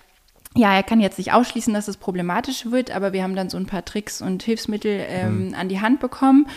[0.55, 3.57] ja, er kann jetzt nicht ausschließen, dass es problematisch wird, aber wir haben dann so
[3.57, 5.53] ein paar Tricks und Hilfsmittel ähm, mhm.
[5.53, 6.47] an die Hand bekommen.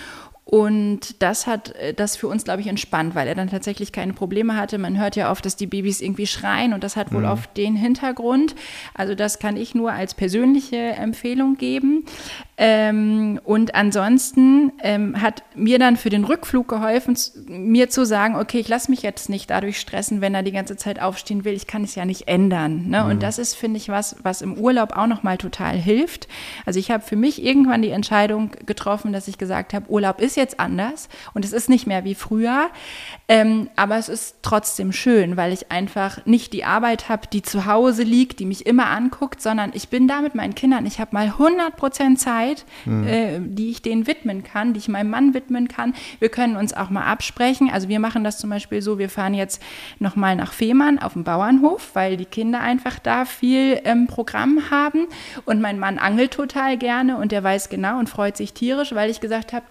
[0.45, 4.15] Und das hat äh, das für uns, glaube ich, entspannt, weil er dann tatsächlich keine
[4.15, 4.79] Probleme hatte.
[4.79, 7.29] Man hört ja oft, dass die Babys irgendwie schreien und das hat wohl mhm.
[7.29, 8.55] oft den Hintergrund.
[8.95, 12.07] Also das kann ich nur als persönliche Empfehlung geben.
[12.61, 17.17] Ähm, und ansonsten ähm, hat mir dann für den Rückflug geholfen,
[17.47, 20.77] mir zu sagen, okay, ich lasse mich jetzt nicht dadurch stressen, wenn er die ganze
[20.77, 21.53] Zeit aufstehen will.
[21.53, 22.89] Ich kann es ja nicht ändern.
[22.89, 23.05] Ne?
[23.05, 23.11] Mhm.
[23.11, 26.27] Und das ist, finde ich, was, was im Urlaub auch nochmal total hilft.
[26.67, 30.37] Also ich habe für mich irgendwann die Entscheidung getroffen, dass ich gesagt habe, Urlaub ist
[30.37, 32.71] jetzt anders und es ist nicht mehr wie früher.
[33.29, 37.67] Ähm, aber es ist trotzdem schön, weil ich einfach nicht die Arbeit habe, die zu
[37.67, 40.87] Hause liegt, die mich immer anguckt, sondern ich bin da mit meinen Kindern.
[40.87, 43.07] Ich habe mal 100 Prozent Zeit, mhm.
[43.07, 45.95] äh, die ich denen widmen kann, die ich meinem Mann widmen kann.
[46.19, 47.71] Wir können uns auch mal absprechen.
[47.71, 49.63] Also wir machen das zum Beispiel so, wir fahren jetzt
[49.99, 55.07] nochmal nach Fehmarn auf dem Bauernhof, weil die Kinder einfach da viel ähm, Programm haben.
[55.45, 59.11] Und mein Mann angelt total gerne und der weiß genau und freut sich tierisch, weil
[59.11, 59.65] ich gesagt habe,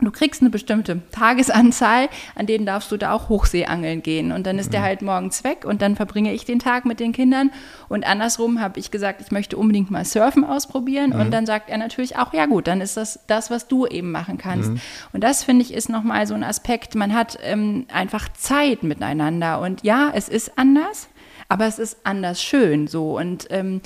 [0.00, 4.30] Du kriegst eine bestimmte Tagesanzahl, an denen darfst du da auch Hochseeangeln gehen.
[4.30, 4.72] Und dann ist mhm.
[4.72, 7.50] der halt morgens weg und dann verbringe ich den Tag mit den Kindern.
[7.88, 11.10] Und andersrum habe ich gesagt, ich möchte unbedingt mal Surfen ausprobieren.
[11.10, 11.20] Mhm.
[11.20, 14.12] Und dann sagt er natürlich auch, ja gut, dann ist das das, was du eben
[14.12, 14.70] machen kannst.
[14.70, 14.80] Mhm.
[15.12, 16.94] Und das finde ich ist nochmal so ein Aspekt.
[16.94, 19.60] Man hat ähm, einfach Zeit miteinander.
[19.60, 21.08] Und ja, es ist anders,
[21.48, 23.18] aber es ist anders schön so.
[23.18, 23.80] Und ähm,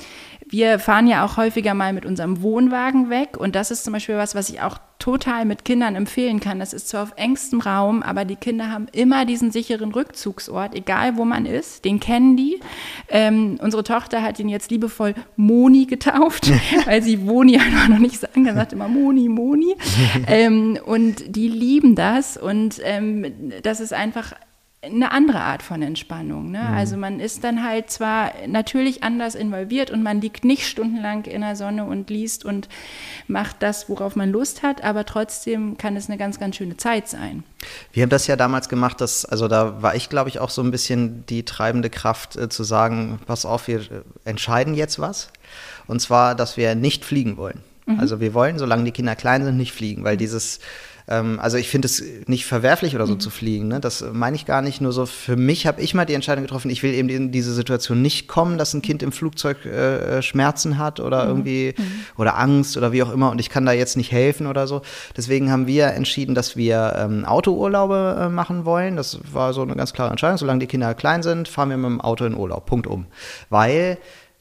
[0.53, 4.17] wir fahren ja auch häufiger mal mit unserem Wohnwagen weg und das ist zum Beispiel
[4.17, 6.59] was, was ich auch total mit Kindern empfehlen kann.
[6.59, 11.17] Das ist zwar auf engstem Raum, aber die Kinder haben immer diesen sicheren Rückzugsort, egal
[11.17, 11.83] wo man ist.
[11.85, 12.59] Den kennen die.
[13.09, 16.51] Ähm, unsere Tochter hat ihn jetzt liebevoll Moni getauft,
[16.85, 18.45] weil sie Woni einfach noch nicht sagen.
[18.45, 19.75] Dann sagt immer Moni, Moni.
[20.27, 24.33] Ähm, und die lieben das und ähm, das ist einfach
[24.83, 26.51] eine andere Art von Entspannung.
[26.51, 26.59] Ne?
[26.59, 26.75] Mhm.
[26.75, 31.41] Also man ist dann halt zwar natürlich anders involviert und man liegt nicht stundenlang in
[31.41, 32.67] der Sonne und liest und
[33.27, 37.07] macht das, worauf man Lust hat, aber trotzdem kann es eine ganz, ganz schöne Zeit
[37.07, 37.43] sein.
[37.93, 40.61] Wir haben das ja damals gemacht, dass, also da war ich, glaube ich, auch so
[40.61, 43.81] ein bisschen die treibende Kraft äh, zu sagen, pass auf, wir
[44.25, 45.29] entscheiden jetzt was.
[45.87, 47.61] Und zwar, dass wir nicht fliegen wollen.
[47.85, 47.99] Mhm.
[47.99, 50.59] Also wir wollen, solange die Kinder klein sind, nicht fliegen, weil dieses
[51.07, 53.19] ähm, also ich finde es nicht verwerflich oder so mhm.
[53.19, 53.67] zu fliegen.
[53.67, 53.79] Ne?
[53.79, 54.81] Das meine ich gar nicht.
[54.81, 57.53] Nur so für mich habe ich mal die Entscheidung getroffen, ich will eben in diese
[57.53, 61.29] Situation nicht kommen, dass ein Kind im Flugzeug äh, Schmerzen hat oder mhm.
[61.29, 61.83] irgendwie mhm.
[62.17, 64.81] oder Angst oder wie auch immer und ich kann da jetzt nicht helfen oder so.
[65.15, 68.95] Deswegen haben wir entschieden, dass wir ähm, Autourlaube äh, machen wollen.
[68.95, 70.37] Das war so eine ganz klare Entscheidung.
[70.37, 72.65] Solange die Kinder klein sind, fahren wir mit dem Auto in Urlaub.
[72.65, 73.05] Punkt um.
[73.49, 73.97] Weil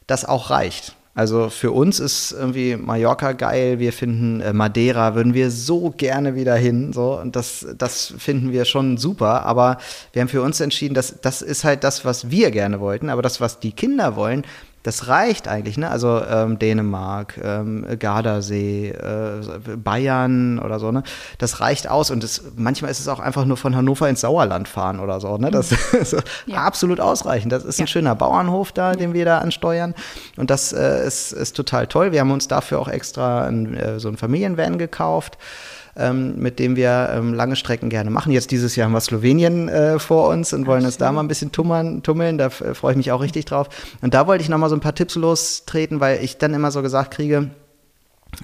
[0.06, 0.96] das auch reicht.
[1.14, 6.34] Also für uns ist irgendwie Mallorca geil, wir finden äh, Madeira, würden wir so gerne
[6.34, 6.94] wieder hin.
[6.94, 7.20] So.
[7.20, 9.44] Und das, das finden wir schon super.
[9.44, 9.76] Aber
[10.12, 13.10] wir haben für uns entschieden, dass das ist halt das, was wir gerne wollten.
[13.10, 14.44] Aber das, was die Kinder wollen,
[14.82, 15.90] das reicht eigentlich, ne?
[15.90, 21.02] Also ähm, Dänemark, ähm, Gardasee, äh, Bayern oder so, ne?
[21.38, 24.68] Das reicht aus und das, manchmal ist es auch einfach nur von Hannover ins Sauerland
[24.68, 25.50] fahren oder so, ne?
[25.50, 25.76] Das mhm.
[26.00, 26.16] ist
[26.46, 26.58] ja.
[26.58, 27.52] absolut ausreichend.
[27.52, 29.94] Das ist ein schöner Bauernhof da, den wir da ansteuern
[30.36, 32.12] und das äh, ist, ist total toll.
[32.12, 35.38] Wir haben uns dafür auch extra ein, äh, so ein Familienvan gekauft
[35.96, 38.32] ähm, mit dem wir ähm, lange Strecken gerne machen.
[38.32, 41.28] Jetzt dieses Jahr haben wir Slowenien äh, vor uns und wollen uns da mal ein
[41.28, 42.38] bisschen tummern, tummeln.
[42.38, 43.68] Da äh, freue ich mich auch richtig drauf.
[44.00, 46.70] Und da wollte ich noch mal so ein paar Tipps lostreten, weil ich dann immer
[46.70, 47.50] so gesagt kriege,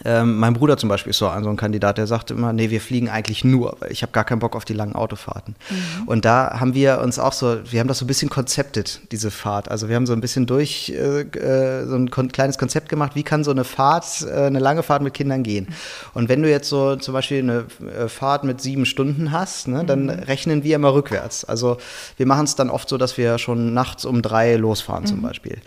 [0.05, 2.68] ähm, mein Bruder zum Beispiel ist so ein, so ein Kandidat, der sagt immer, nee,
[2.68, 5.57] wir fliegen eigentlich nur, weil ich habe gar keinen Bock auf die langen Autofahrten.
[5.70, 6.09] Mhm.
[6.09, 9.31] Und da haben wir uns auch so, wir haben das so ein bisschen konzeptet, diese
[9.31, 9.70] Fahrt.
[9.70, 13.12] Also wir haben so ein bisschen durch äh, äh so ein kon kleines Konzept gemacht,
[13.14, 15.68] wie kann so eine Fahrt, äh, eine lange Fahrt mit Kindern gehen.
[16.12, 17.64] Und wenn du jetzt so zum Beispiel eine
[17.98, 20.11] äh, Fahrt mit sieben Stunden hast, ne, dann mhm.
[20.11, 21.46] rechnen wir immer rückwärts.
[21.46, 21.79] Also
[22.18, 25.09] wir machen es dann oft so, dass wir schon nachts um drei losfahren mhm.
[25.09, 25.59] zum Beispiel.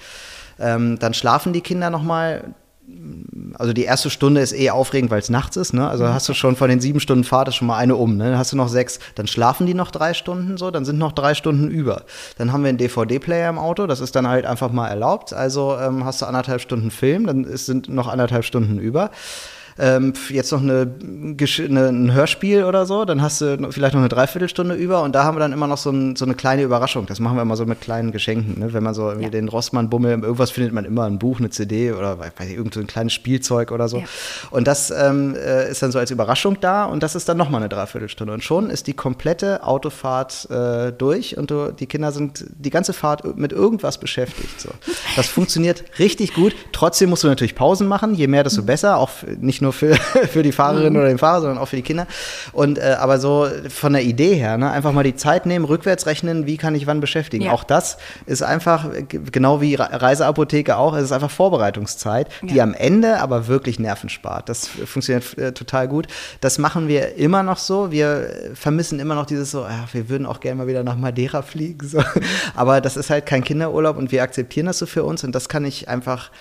[0.59, 2.53] Ähm, dann schlafen die Kinder noch mal
[3.55, 5.87] also die erste Stunde ist eh aufregend, weil es nachts ist, ne?
[5.87, 8.31] Also hast du schon von den sieben Stunden Fahrt ist schon mal eine um, ne?
[8.31, 11.11] Dann hast du noch sechs, dann schlafen die noch drei Stunden so, dann sind noch
[11.11, 12.03] drei Stunden über.
[12.37, 15.33] Dann haben wir einen DVD-Player im Auto, das ist dann halt einfach mal erlaubt.
[15.33, 19.11] Also ähm, hast du anderthalb Stunden Film, dann ist, sind noch anderthalb Stunden über
[19.81, 24.09] ähm, jetzt noch eine, eine, ein Hörspiel oder so, dann hast du vielleicht noch eine
[24.09, 27.07] Dreiviertelstunde über und da haben wir dann immer noch so, ein, so eine kleine Überraschung.
[27.07, 28.59] Das machen wir immer so mit kleinen Geschenken.
[28.59, 28.73] Ne?
[28.73, 29.29] Wenn man so ja.
[29.29, 32.75] den Rossmann bummel, irgendwas findet man immer ein Buch, eine CD oder weiß ich, irgend
[32.75, 33.97] so ein kleines Spielzeug oder so.
[33.97, 34.05] Ja.
[34.51, 37.61] Und das ähm, äh, ist dann so als Überraschung da und das ist dann nochmal
[37.61, 38.33] eine Dreiviertelstunde.
[38.33, 42.93] Und schon ist die komplette Autofahrt äh, durch und du, die Kinder sind die ganze
[42.93, 44.61] Fahrt mit irgendwas beschäftigt.
[44.61, 44.69] So.
[45.15, 46.55] Das funktioniert richtig gut.
[46.71, 48.13] Trotzdem musst du natürlich Pausen machen.
[48.13, 48.67] Je mehr, desto mhm.
[48.67, 48.97] besser.
[48.97, 49.95] Auch nicht nur für,
[50.31, 50.99] für die Fahrerin mhm.
[50.99, 52.07] oder den Fahrer, sondern auch für die Kinder.
[52.53, 56.05] Und äh, aber so von der Idee her, ne, einfach mal die Zeit nehmen, rückwärts
[56.05, 57.45] rechnen, wie kann ich wann beschäftigen.
[57.45, 57.51] Ja.
[57.51, 62.63] Auch das ist einfach, genau wie Reiseapotheke auch, es ist einfach Vorbereitungszeit, die ja.
[62.63, 64.49] am Ende aber wirklich Nerven spart.
[64.49, 66.07] Das funktioniert äh, total gut.
[66.39, 67.91] Das machen wir immer noch so.
[67.91, 71.41] Wir vermissen immer noch dieses so, ja, wir würden auch gerne mal wieder nach Madeira
[71.41, 71.87] fliegen.
[71.87, 72.03] So.
[72.55, 75.49] Aber das ist halt kein Kinderurlaub und wir akzeptieren das so für uns und das
[75.49, 76.31] kann ich einfach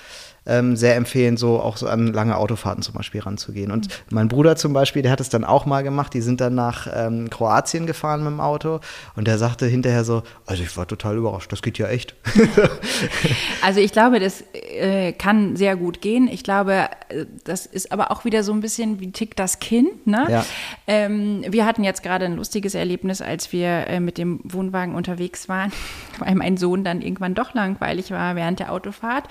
[0.46, 3.70] ähm, sehr empfehlen, so auch so an lange Autofahrten zum Beispiel ranzugehen.
[3.70, 3.92] Und mhm.
[4.10, 6.14] mein Bruder zum Beispiel, der hat es dann auch mal gemacht.
[6.14, 8.80] Die sind dann nach ähm, Kroatien gefahren mit dem Auto
[9.16, 12.14] und der sagte hinterher so, also ich war total überrascht, das geht ja echt.
[13.62, 16.28] also ich glaube, das äh, kann sehr gut gehen.
[16.28, 20.06] Ich glaube, äh, das ist aber auch wieder so ein bisschen wie tickt das Kind.
[20.06, 20.26] Ne?
[20.28, 20.44] Ja.
[20.92, 25.48] Ähm, wir hatten jetzt gerade ein lustiges Erlebnis, als wir äh, mit dem Wohnwagen unterwegs
[25.48, 25.70] waren,
[26.18, 29.28] weil mein Sohn dann irgendwann doch langweilig war während der Autofahrt,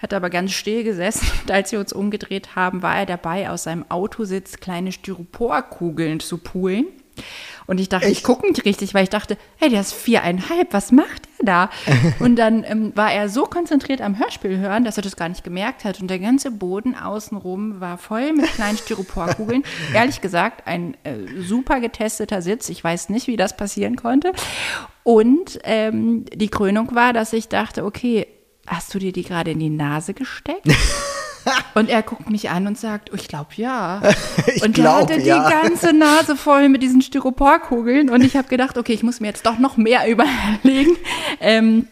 [0.00, 3.64] hat aber ganz still gesessen und als wir uns umgedreht haben, war er dabei, aus
[3.64, 6.86] seinem Autositz kleine Styroporkugeln zu poolen.
[7.66, 8.18] Und ich dachte, Echt?
[8.18, 11.70] ich gucke nicht richtig, weil ich dachte, hey, der ist viereinhalb, was macht er da?
[12.18, 15.44] und dann ähm, war er so konzentriert am Hörspiel hören, dass er das gar nicht
[15.44, 16.00] gemerkt hat.
[16.00, 19.62] Und der ganze Boden außenrum war voll mit kleinen Styroporkugeln.
[19.94, 22.68] Ehrlich gesagt, ein äh, super getesteter Sitz.
[22.68, 24.32] Ich weiß nicht, wie das passieren konnte.
[25.04, 28.26] Und ähm, die Krönung war, dass ich dachte, okay,
[28.66, 30.66] hast du dir die gerade in die Nase gesteckt?
[31.74, 34.02] Und er guckt mich an und sagt, oh, ich glaube ja.
[34.54, 35.48] ich und er hatte ja.
[35.48, 38.10] die ganze Nase voll mit diesen Styroporkugeln.
[38.10, 40.96] Und ich habe gedacht, okay, ich muss mir jetzt doch noch mehr überlegen.
[41.40, 41.86] Ähm,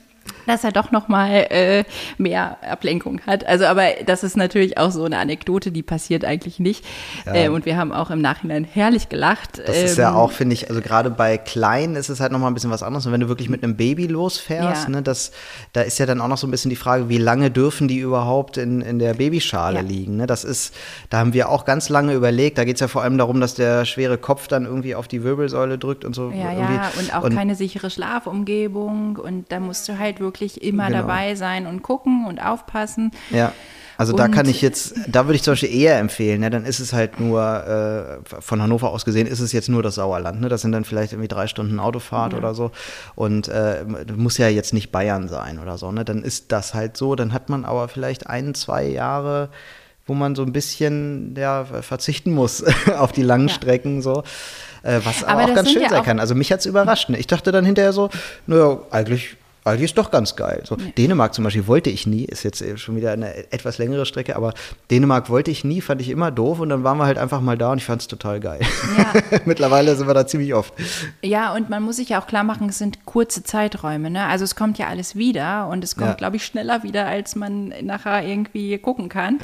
[0.48, 1.84] dass er doch noch mal äh,
[2.16, 3.46] mehr Ablenkung hat.
[3.46, 6.84] Also, aber das ist natürlich auch so eine Anekdote, die passiert eigentlich nicht.
[7.26, 7.34] Ja.
[7.34, 9.58] Äh, und wir haben auch im Nachhinein herrlich gelacht.
[9.64, 12.32] Das ähm, ist ja ähm, auch, finde ich, also gerade bei Kleinen ist es halt
[12.32, 13.06] noch mal ein bisschen was anderes.
[13.06, 14.88] Und wenn du wirklich mit einem Baby losfährst, ja.
[14.88, 15.32] ne, das,
[15.72, 17.98] da ist ja dann auch noch so ein bisschen die Frage, wie lange dürfen die
[17.98, 19.82] überhaupt in, in der Babyschale ja.
[19.82, 20.16] liegen?
[20.16, 20.26] Ne?
[20.26, 20.74] Das ist,
[21.10, 22.56] da haben wir auch ganz lange überlegt.
[22.56, 25.22] Da geht es ja vor allem darum, dass der schwere Kopf dann irgendwie auf die
[25.22, 26.30] Wirbelsäule drückt und so.
[26.30, 29.16] Ja, ja, und auch und, keine sichere Schlafumgebung.
[29.16, 31.00] Und da musst du halt wirklich wirklich immer genau.
[31.00, 33.10] dabei sein und gucken und aufpassen.
[33.30, 33.52] Ja.
[33.96, 36.50] Also und da kann ich jetzt, da würde ich zum Beispiel eher empfehlen, ne?
[36.50, 39.96] dann ist es halt nur, äh, von Hannover aus gesehen, ist es jetzt nur das
[39.96, 40.40] Sauerland.
[40.40, 40.48] Ne?
[40.48, 42.38] Das sind dann vielleicht irgendwie drei Stunden Autofahrt ja.
[42.38, 42.70] oder so.
[43.16, 45.90] Und äh, muss ja jetzt nicht Bayern sein oder so.
[45.90, 46.04] Ne?
[46.04, 47.16] Dann ist das halt so.
[47.16, 49.48] Dann hat man aber vielleicht ein, zwei Jahre,
[50.06, 52.62] wo man so ein bisschen ja, verzichten muss
[52.96, 53.54] auf die langen ja.
[53.54, 54.00] Strecken.
[54.00, 54.22] So.
[54.84, 56.20] Äh, was aber, aber auch ganz schön ja sein kann.
[56.20, 57.08] Also mich hat es überrascht.
[57.08, 57.18] Ne?
[57.18, 58.10] Ich dachte dann hinterher so,
[58.46, 59.36] naja, eigentlich
[59.68, 60.62] weil die ist doch ganz geil.
[60.64, 60.84] So, ja.
[60.96, 64.54] Dänemark zum Beispiel wollte ich nie, ist jetzt schon wieder eine etwas längere Strecke, aber
[64.90, 67.58] Dänemark wollte ich nie, fand ich immer doof und dann waren wir halt einfach mal
[67.58, 68.60] da und ich fand es total geil.
[68.96, 69.38] Ja.
[69.44, 70.72] Mittlerweile sind wir da ziemlich oft.
[71.22, 74.08] Ja, und man muss sich ja auch klar machen, es sind kurze Zeiträume.
[74.08, 74.24] Ne?
[74.24, 76.14] Also es kommt ja alles wieder und es kommt, ja.
[76.14, 79.38] glaube ich, schneller wieder, als man nachher irgendwie gucken kann.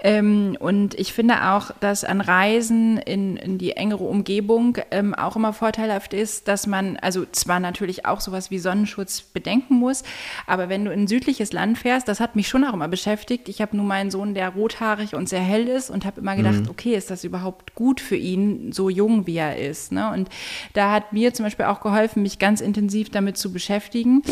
[0.00, 5.36] Ähm, und ich finde auch, dass an Reisen in, in die engere Umgebung ähm, auch
[5.36, 10.02] immer vorteilhaft ist, dass man, also zwar natürlich auch sowas wie Sonnenschutz bedenkt, denken muss.
[10.46, 13.48] Aber wenn du in ein südliches Land fährst, das hat mich schon auch immer beschäftigt.
[13.48, 16.62] Ich habe nun meinen Sohn, der rothaarig und sehr hell ist und habe immer gedacht,
[16.62, 16.70] mhm.
[16.70, 19.92] okay, ist das überhaupt gut für ihn, so jung wie er ist?
[19.92, 20.10] Ne?
[20.12, 20.28] Und
[20.72, 24.22] da hat mir zum Beispiel auch geholfen, mich ganz intensiv damit zu beschäftigen.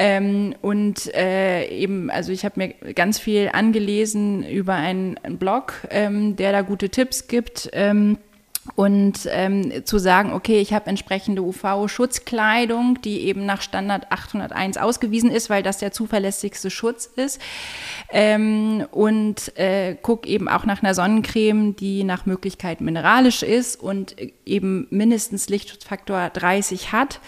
[0.00, 5.74] Ähm, und äh, eben, also ich habe mir ganz viel angelesen über einen, einen Blog,
[5.90, 7.68] ähm, der da gute Tipps gibt.
[7.72, 8.18] Ähm,
[8.74, 15.30] und ähm, zu sagen, okay, ich habe entsprechende UV-Schutzkleidung, die eben nach Standard 801 ausgewiesen
[15.30, 17.40] ist, weil das der zuverlässigste Schutz ist.
[18.10, 24.16] Ähm, und äh, guck eben auch nach einer Sonnencreme, die nach Möglichkeit mineralisch ist und
[24.44, 27.20] eben mindestens Lichtschutzfaktor 30 hat,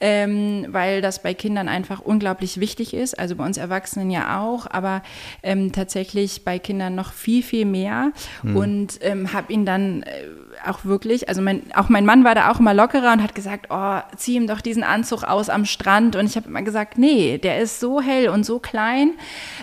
[0.00, 3.18] ähm, weil das bei Kindern einfach unglaublich wichtig ist.
[3.18, 5.02] Also bei uns Erwachsenen ja auch, aber
[5.42, 8.12] ähm, tatsächlich bei Kindern noch viel, viel mehr.
[8.42, 8.56] Mhm.
[8.56, 10.24] Und ähm, habe ihn dann äh,
[10.66, 13.66] auch wirklich, also mein, auch mein Mann war da auch immer lockerer und hat gesagt,
[13.70, 16.16] oh, zieh ihm doch diesen Anzug aus am Strand.
[16.16, 19.12] Und ich habe immer gesagt, nee, der ist so hell und so klein.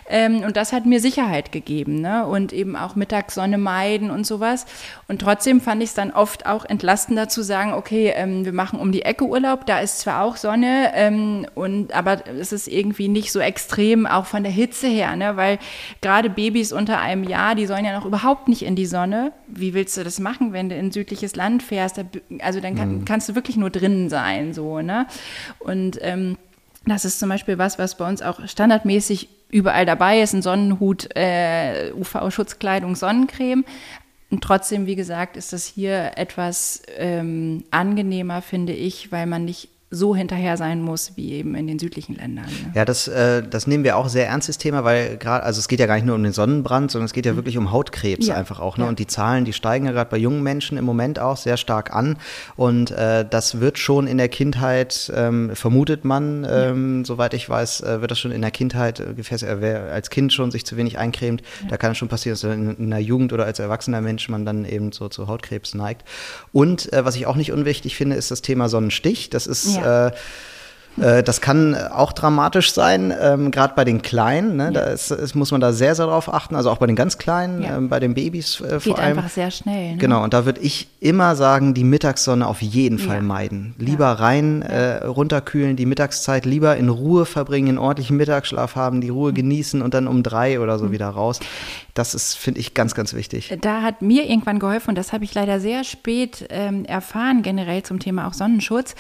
[0.10, 2.02] Ähm, und das hat mir Sicherheit gegeben.
[2.02, 2.26] Ne?
[2.26, 4.66] Und eben auch Mittagssonne meiden und sowas.
[5.08, 8.80] Und trotzdem fand ich es dann oft auch entlastender zu sagen, okay, ähm, wir machen
[8.80, 13.08] um die Ecke Urlaub, da ist zwar auch Sonne, ähm, und, aber es ist irgendwie
[13.08, 15.38] nicht so extrem, auch von der Hitze her, ne?
[15.38, 15.60] weil
[16.02, 19.34] gerade Babys unter einem Jahr, die sollen ja noch überhaupt nicht in die Sonne.
[19.48, 22.04] Wie willst du das machen, wenn du in südliches Land fährst, da,
[22.40, 23.06] also dann kann, mhm.
[23.06, 25.08] kannst du wirklich nur drinnen sein, so, ne?
[25.60, 26.38] Und ähm,
[26.86, 31.16] das ist zum Beispiel was, was bei uns auch standardmäßig überall dabei ist, ein Sonnenhut,
[31.16, 33.64] äh, UV-Schutzkleidung, Sonnencreme.
[34.32, 39.70] Und trotzdem, wie gesagt, ist das hier etwas ähm, angenehmer, finde ich, weil man nicht
[39.94, 42.46] so hinterher sein muss wie eben in den südlichen Ländern.
[42.46, 42.72] Ne?
[42.76, 45.82] Ja, das, äh, das nehmen wir auch sehr ernstes Thema, weil gerade, also es geht
[45.82, 47.38] ja gar nicht nur um den Sonnenbrand, sondern es geht ja mhm.
[47.38, 48.36] wirklich um Hautkrebs ja.
[48.36, 48.78] einfach auch.
[48.78, 48.86] Ne?
[48.86, 48.90] Ja.
[48.90, 51.94] Und die Zahlen, die steigen ja gerade bei jungen Menschen im Moment auch sehr stark
[51.94, 52.18] an.
[52.56, 57.06] Und äh, das wird schon in der Kindheit, ähm, vermutet man, ähm, ja.
[57.06, 60.52] soweit ich weiß, äh, wird das schon in der Kindheit, äh, wer als Kind schon
[60.52, 63.44] sich zu wenig eincremt, da kann es schon passieren, dass in, in der Jugend oder
[63.44, 66.08] als erwachsener Mensch man dann eben so zu Hautkrebs neigt.
[66.54, 69.30] Und äh, was ich auch nicht unwichtig finde, ist das Thema Sonnenstich.
[69.30, 70.12] Das ist äh,
[71.00, 74.58] Äh, das kann auch dramatisch sein, ähm, gerade bei den Kleinen.
[74.58, 74.66] Ne?
[74.66, 74.72] Ja.
[74.72, 76.56] Da ist, ist, muss man da sehr, sehr drauf achten.
[76.56, 77.78] Also auch bei den ganz Kleinen, ja.
[77.78, 79.18] ähm, bei den Babys äh, vor Geht allem.
[79.18, 79.94] einfach sehr schnell.
[79.94, 79.98] Ne?
[79.98, 83.22] Genau, und da würde ich immer sagen, die Mittagssonne auf jeden Fall ja.
[83.22, 83.76] meiden.
[83.78, 89.10] Lieber rein, äh, runterkühlen, die Mittagszeit lieber in Ruhe verbringen, einen ordentlichen Mittagsschlaf haben, die
[89.10, 89.36] Ruhe mhm.
[89.36, 90.92] genießen und dann um drei oder so mhm.
[90.92, 91.40] wieder raus.
[91.94, 93.56] Das ist, finde ich, ganz, ganz wichtig.
[93.62, 97.84] Da hat mir irgendwann geholfen, und das habe ich leider sehr spät ähm, erfahren, generell
[97.84, 98.96] zum Thema auch Sonnenschutz,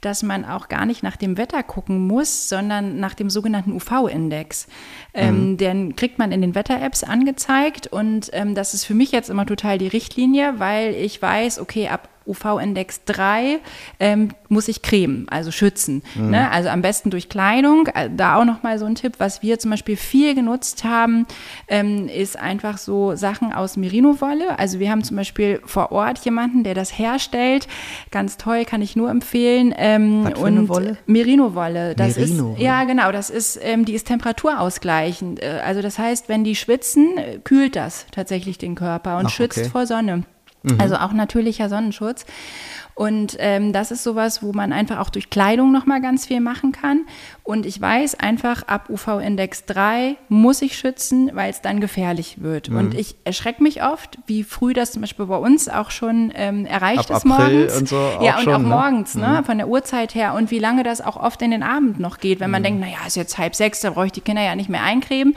[0.00, 4.68] dass man auch gar nicht nach dem Wetter gucken muss, sondern nach dem sogenannten UV-Index.
[5.16, 5.56] Ähm, mhm.
[5.56, 9.46] Den kriegt man in den Wetter-Apps angezeigt und ähm, das ist für mich jetzt immer
[9.46, 13.60] total die Richtlinie, weil ich weiß, okay, ab UV-Index 3
[14.00, 16.02] ähm, muss ich cremen, also schützen.
[16.14, 16.30] Mhm.
[16.30, 16.50] Ne?
[16.50, 17.88] Also am besten durch Kleidung.
[17.88, 21.26] Äh, da auch nochmal so ein Tipp, was wir zum Beispiel viel genutzt haben,
[21.68, 24.58] ähm, ist einfach so Sachen aus Merino-Wolle.
[24.58, 27.68] Also wir haben zum Beispiel vor Ort jemanden, der das herstellt.
[28.10, 29.74] Ganz toll, kann ich nur empfehlen.
[29.76, 30.96] Ähm, was für und eine Wolle?
[31.06, 31.94] Merino-Wolle.
[31.94, 35.05] Das Merino ist, ja genau, das ist, ähm, die ist temperaurausgleichend.
[35.40, 37.14] Äh, also das heißt, wenn die schwitzen,
[37.44, 39.68] kühlt das tatsächlich den Körper und Ach, schützt okay.
[39.68, 40.24] vor Sonne.
[40.66, 40.80] Mhm.
[40.80, 42.26] Also auch natürlicher Sonnenschutz.
[42.96, 46.72] Und ähm, das ist sowas, wo man einfach auch durch Kleidung nochmal ganz viel machen
[46.72, 47.02] kann.
[47.42, 52.70] Und ich weiß einfach, ab UV-Index 3 muss ich schützen, weil es dann gefährlich wird.
[52.70, 52.78] Mhm.
[52.78, 56.64] Und ich erschrecke mich oft, wie früh das zum Beispiel bei uns auch schon ähm,
[56.64, 57.76] erreicht ab ist April morgens.
[57.76, 58.66] Und so ja, und schon, auch ne?
[58.66, 59.40] morgens, ne?
[59.40, 59.44] Mhm.
[59.44, 60.32] von der Uhrzeit her.
[60.32, 62.64] Und wie lange das auch oft in den Abend noch geht, wenn man mhm.
[62.64, 65.34] denkt, naja, ist jetzt halb sechs, da brauche ich die Kinder ja nicht mehr eincremen.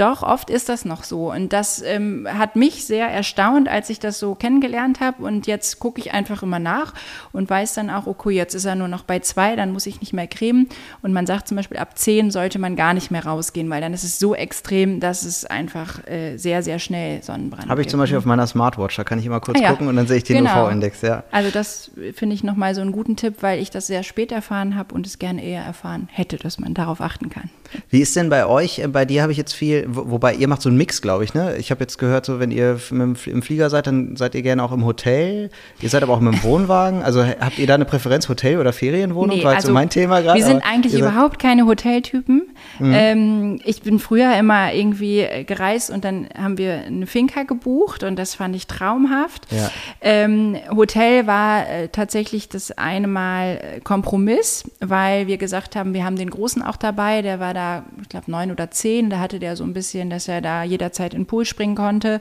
[0.00, 1.30] Doch, oft ist das noch so.
[1.30, 5.22] Und das ähm, hat mich sehr erstaunt, als ich das so kennengelernt habe.
[5.22, 6.94] Und jetzt gucke ich einfach immer nach
[7.32, 10.00] und weiß dann auch, okay, jetzt ist er nur noch bei zwei, dann muss ich
[10.00, 10.70] nicht mehr cremen.
[11.02, 13.92] Und man sagt zum Beispiel, ab zehn sollte man gar nicht mehr rausgehen, weil dann
[13.92, 17.90] ist es so extrem, dass es einfach äh, sehr, sehr schnell Sonnenbrand Habe ich gibt.
[17.90, 19.70] zum Beispiel auf meiner Smartwatch, da kann ich immer kurz ah, ja.
[19.72, 20.64] gucken und dann sehe ich den genau.
[20.64, 21.24] UV-Index, ja.
[21.30, 24.76] Also das finde ich nochmal so einen guten Tipp, weil ich das sehr spät erfahren
[24.76, 27.50] habe und es gerne eher erfahren hätte, dass man darauf achten kann.
[27.88, 28.82] Wie ist denn bei euch?
[28.92, 31.56] Bei dir habe ich jetzt viel, wobei ihr macht so einen Mix, glaube ich, ne?
[31.56, 34.72] Ich habe jetzt gehört, so wenn ihr im Flieger seid, dann seid ihr gerne auch
[34.72, 35.50] im Hotel.
[35.80, 37.02] Ihr seid aber auch mit dem Wohnwagen.
[37.02, 39.38] Also habt ihr da eine Präferenz, Hotel oder Ferienwohnung?
[39.38, 40.38] Nee, War also so mein Thema gerade.
[40.38, 42.48] Wir sind eigentlich überhaupt keine Hoteltypen.
[42.78, 42.92] Mhm.
[42.94, 48.16] Ähm, ich bin früher immer irgendwie gereist und dann haben wir eine Finca gebucht und
[48.16, 49.46] das fand ich traumhaft.
[49.50, 49.70] Ja.
[50.00, 56.16] Ähm, Hotel war äh, tatsächlich das eine Mal Kompromiss, weil wir gesagt haben, wir haben
[56.16, 59.56] den Großen auch dabei, der war da, ich glaube, neun oder zehn, da hatte der
[59.56, 59.79] so ein bisschen,
[60.10, 62.20] dass er da jederzeit in den Pool springen konnte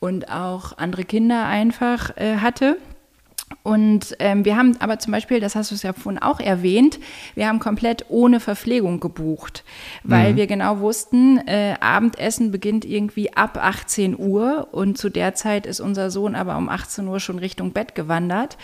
[0.00, 2.78] und auch andere Kinder einfach äh, hatte.
[3.62, 6.98] Und ähm, wir haben aber zum Beispiel, das hast du es ja vorhin auch erwähnt,
[7.34, 9.64] wir haben komplett ohne Verpflegung gebucht,
[10.04, 10.36] weil mhm.
[10.36, 15.80] wir genau wussten, äh, Abendessen beginnt irgendwie ab 18 Uhr und zu der Zeit ist
[15.80, 18.56] unser Sohn aber um 18 Uhr schon Richtung Bett gewandert.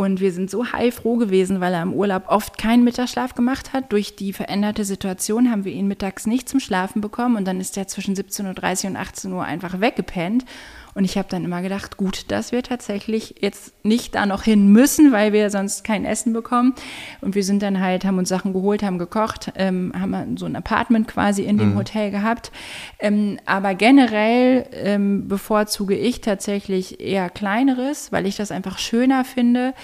[0.00, 3.92] Und wir sind so heilfroh gewesen, weil er im Urlaub oft keinen Mittagsschlaf gemacht hat.
[3.92, 7.76] Durch die veränderte Situation haben wir ihn mittags nicht zum Schlafen bekommen und dann ist
[7.76, 10.46] er zwischen 17.30 Uhr und 18 Uhr einfach weggepennt.
[10.94, 14.68] Und ich habe dann immer gedacht, gut, dass wir tatsächlich jetzt nicht da noch hin
[14.72, 16.74] müssen, weil wir sonst kein Essen bekommen.
[17.20, 20.56] Und wir sind dann halt, haben uns Sachen geholt, haben gekocht, ähm, haben so ein
[20.56, 21.78] Apartment quasi in dem mhm.
[21.78, 22.50] Hotel gehabt.
[22.98, 29.74] Ähm, aber generell ähm, bevorzuge ich tatsächlich eher kleineres, weil ich das einfach schöner finde.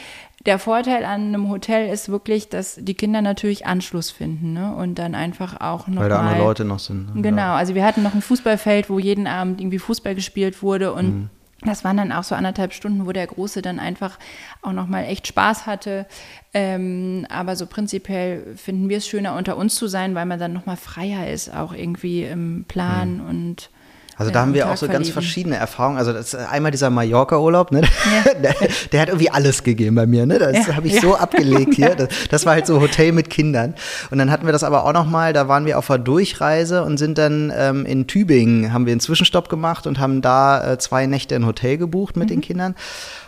[0.46, 4.74] Der Vorteil an einem Hotel ist wirklich, dass die Kinder natürlich Anschluss finden ne?
[4.74, 6.02] und dann einfach auch noch.
[6.02, 7.14] Weil da andere Leute noch sind.
[7.16, 7.22] Ne?
[7.22, 11.06] Genau, also wir hatten noch ein Fußballfeld, wo jeden Abend irgendwie Fußball gespielt wurde und
[11.06, 11.30] mhm.
[11.64, 14.18] Das waren dann auch so anderthalb Stunden, wo der Große dann einfach
[14.60, 16.06] auch nochmal echt Spaß hatte.
[16.52, 20.52] Ähm, aber so prinzipiell finden wir es schöner, unter uns zu sein, weil man dann
[20.52, 23.26] nochmal freier ist, auch irgendwie im Plan mhm.
[23.26, 23.70] und
[24.18, 25.02] also da haben wir auch so verlieben.
[25.04, 25.98] ganz verschiedene Erfahrungen.
[25.98, 27.82] Also das, einmal dieser Mallorca-Urlaub, ne?
[27.82, 28.34] Ja.
[28.42, 28.54] der,
[28.90, 30.24] der, hat irgendwie alles gegeben bei mir.
[30.24, 30.38] Ne?
[30.38, 31.00] Das ja, habe ich ja.
[31.02, 31.94] so abgelegt hier.
[31.94, 33.74] Das, das, war halt so Hotel mit Kindern.
[34.10, 35.34] Und dann hatten wir das aber auch noch mal.
[35.34, 39.00] Da waren wir auf einer Durchreise und sind dann ähm, in Tübingen haben wir einen
[39.00, 42.34] Zwischenstopp gemacht und haben da äh, zwei Nächte ein Hotel gebucht mit mhm.
[42.34, 42.74] den Kindern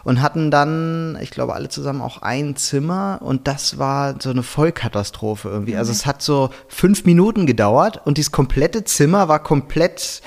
[0.04, 4.42] und hatten dann, ich glaube, alle zusammen auch ein Zimmer und das war so eine
[4.42, 5.76] Vollkatastrophe irgendwie.
[5.76, 5.88] Also mhm.
[5.88, 10.20] Also es hat so fünf Minuten gedauert und dieses komplette Zimmer war komplett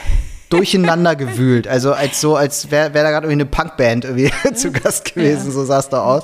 [0.51, 1.67] durcheinander gewühlt.
[1.67, 5.47] Also als so, als wäre wär da gerade irgendwie eine Punkband irgendwie zu Gast gewesen,
[5.47, 5.51] ja.
[5.51, 6.23] so sah es da aus.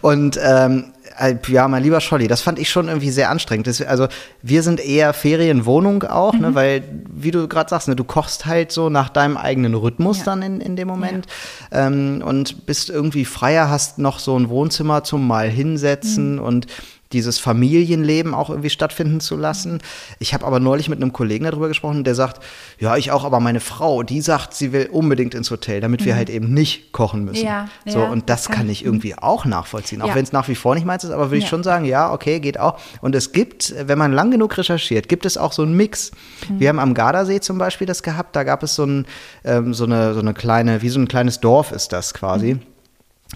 [0.00, 3.66] Und ähm, äh, ja, mein lieber Scholli, das fand ich schon irgendwie sehr anstrengend.
[3.66, 4.08] Das, also
[4.42, 6.44] wir sind eher Ferienwohnung auch, ne, mhm.
[6.46, 10.18] ne, weil, wie du gerade sagst, ne, du kochst halt so nach deinem eigenen Rhythmus
[10.18, 10.24] ja.
[10.24, 11.26] dann in, in dem Moment
[11.72, 11.86] ja.
[11.86, 16.42] ähm, und bist irgendwie freier, hast noch so ein Wohnzimmer zum Mal hinsetzen mhm.
[16.42, 16.66] und
[17.12, 19.80] dieses Familienleben auch irgendwie stattfinden zu lassen.
[20.18, 22.42] Ich habe aber neulich mit einem Kollegen darüber gesprochen, der sagt,
[22.78, 26.14] ja, ich auch, aber meine Frau, die sagt, sie will unbedingt ins Hotel, damit wir
[26.14, 26.18] mhm.
[26.18, 27.44] halt eben nicht kochen müssen.
[27.44, 30.14] Ja, so, ja, und das, kann, kann ich irgendwie auch nachvollziehen, auch ja.
[30.14, 32.40] wenn es nach wie vor nicht meins ist, aber würde ich schon sagen, ja, okay,
[32.40, 32.78] geht auch.
[33.00, 36.10] Und es gibt, wenn man lang genug recherchiert, gibt es auch so einen Mix.
[36.48, 36.60] Mhm.
[36.60, 39.06] Wir haben am Gardasee zum Beispiel das gehabt, da gab es so, ein,
[39.44, 42.54] ähm, so, eine, so eine kleine, wie so ein kleines Dorf ist das quasi.
[42.54, 42.60] Mhm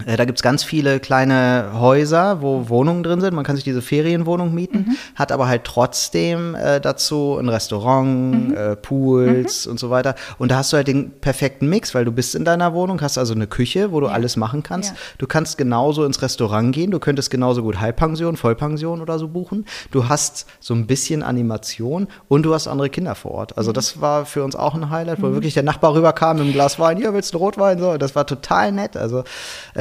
[0.05, 3.35] da gibt es ganz viele kleine Häuser, wo Wohnungen drin sind.
[3.35, 4.95] Man kann sich diese Ferienwohnung mieten, mhm.
[5.13, 8.57] hat aber halt trotzdem äh, dazu ein Restaurant, mhm.
[8.57, 9.71] äh, Pools mhm.
[9.71, 10.15] und so weiter.
[10.39, 13.19] Und da hast du halt den perfekten Mix, weil du bist in deiner Wohnung, hast
[13.19, 14.13] also eine Küche, wo du ja.
[14.13, 14.89] alles machen kannst.
[14.89, 14.97] Ja.
[15.19, 19.65] Du kannst genauso ins Restaurant gehen, du könntest genauso gut Halbpension, Vollpension oder so buchen.
[19.91, 23.59] Du hast so ein bisschen Animation und du hast andere Kinder vor Ort.
[23.59, 23.75] Also mhm.
[23.75, 25.33] das war für uns auch ein Highlight, wo mhm.
[25.35, 27.77] wirklich der Nachbar rüberkam mit einem Glas Wein, hier willst du Rotwein?
[27.77, 28.97] So, das war total nett.
[28.97, 29.23] Also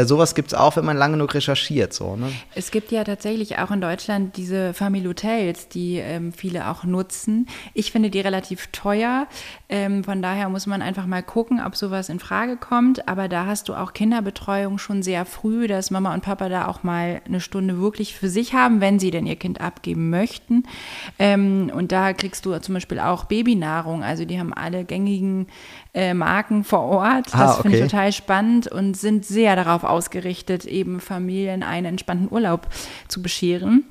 [0.02, 1.92] äh, sowas gibt es auch, wenn man lange genug recherchiert.
[1.92, 2.30] So, ne?
[2.54, 7.46] Es gibt ja tatsächlich auch in Deutschland diese Family Hotels, die ähm, viele auch nutzen.
[7.74, 9.26] Ich finde die relativ teuer.
[9.68, 13.08] Ähm, von daher muss man einfach mal gucken, ob sowas in Frage kommt.
[13.08, 16.82] Aber da hast du auch Kinderbetreuung schon sehr früh, dass Mama und Papa da auch
[16.82, 20.64] mal eine Stunde wirklich für sich haben, wenn sie denn ihr Kind abgeben möchten.
[21.18, 24.02] Ähm, und da kriegst du zum Beispiel auch Babynahrung.
[24.02, 25.46] Also die haben alle gängigen
[25.94, 27.26] äh, Marken vor Ort.
[27.26, 27.62] Das ah, okay.
[27.62, 32.66] finde ich total spannend und sind sehr darauf ausgerichtet, eben Familien einen entspannten Urlaub
[33.08, 33.84] zu bescheren.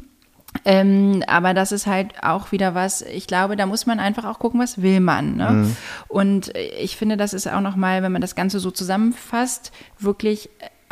[0.65, 4.37] Ähm, aber das ist halt auch wieder was, ich glaube, da muss man einfach auch
[4.37, 5.37] gucken, was will man.
[5.37, 5.49] Ne?
[5.49, 5.77] Mhm.
[6.09, 10.49] Und ich finde, das ist auch nochmal, wenn man das Ganze so zusammenfasst, wirklich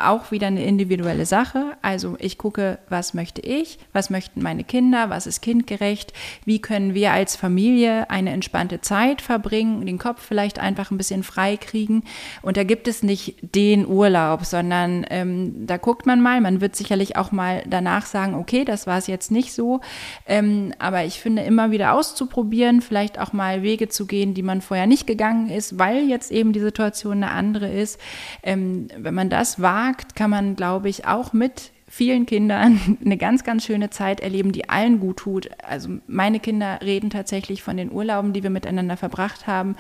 [0.08, 1.78] auch wieder eine individuelle Sache.
[1.82, 6.14] Also ich gucke, was möchte ich, was möchten meine Kinder, was ist kindgerecht,
[6.46, 11.24] wie können wir als Familie eine entspannte Zeit verbringen, den Kopf vielleicht einfach ein bisschen
[11.24, 12.04] frei kriegen.
[12.42, 16.76] Und da gibt es nicht den Urlaub, sondern ähm, da guckt man mal, man wird
[16.76, 19.82] sicherlich auch mal danach sagen, okay, das war es jetzt nicht so.
[20.26, 24.62] Ähm, aber ich finde immer wieder auszuprobieren, vielleicht auch mal Wege zu gehen, die man
[24.62, 28.00] vorher nicht gegangen ist, weil jetzt eben die Situation eine andere ist.
[28.44, 33.18] Ähm, wenn man das wagt, Markt kann man, glaube ich, auch mit vielen Kindern eine
[33.18, 35.50] ganz, ganz schöne Zeit erleben, die allen gut tut.
[35.68, 39.76] Also meine Kinder reden tatsächlich von den Urlauben, die wir miteinander verbracht haben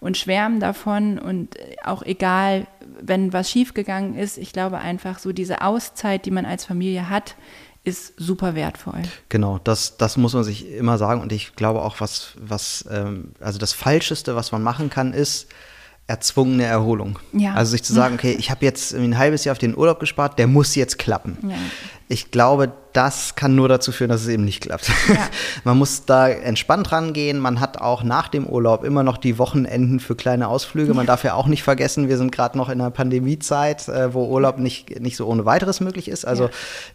[0.00, 2.66] und schwärmen davon und auch egal,
[3.02, 7.36] wenn was schiefgegangen ist, ich glaube einfach so diese Auszeit, die man als Familie hat,
[7.84, 9.02] ist super wertvoll.
[9.28, 13.32] Genau, das, das muss man sich immer sagen und ich glaube auch, was, was ähm,
[13.40, 15.48] also das Falscheste, was man machen kann, ist,
[16.10, 17.18] erzwungene Erholung.
[17.32, 17.54] Ja.
[17.54, 20.38] Also sich zu sagen, okay, ich habe jetzt ein halbes Jahr auf den Urlaub gespart,
[20.38, 21.38] der muss jetzt klappen.
[21.48, 21.56] Ja.
[22.08, 24.88] Ich glaube, das kann nur dazu führen, dass es eben nicht klappt.
[25.08, 25.28] Ja.
[25.64, 27.38] Man muss da entspannt rangehen.
[27.38, 30.92] Man hat auch nach dem Urlaub immer noch die Wochenenden für kleine Ausflüge.
[30.94, 34.26] Man darf ja auch nicht vergessen, wir sind gerade noch in einer Pandemiezeit, äh, wo
[34.26, 36.24] Urlaub nicht, nicht so ohne weiteres möglich ist.
[36.24, 36.50] Also ja.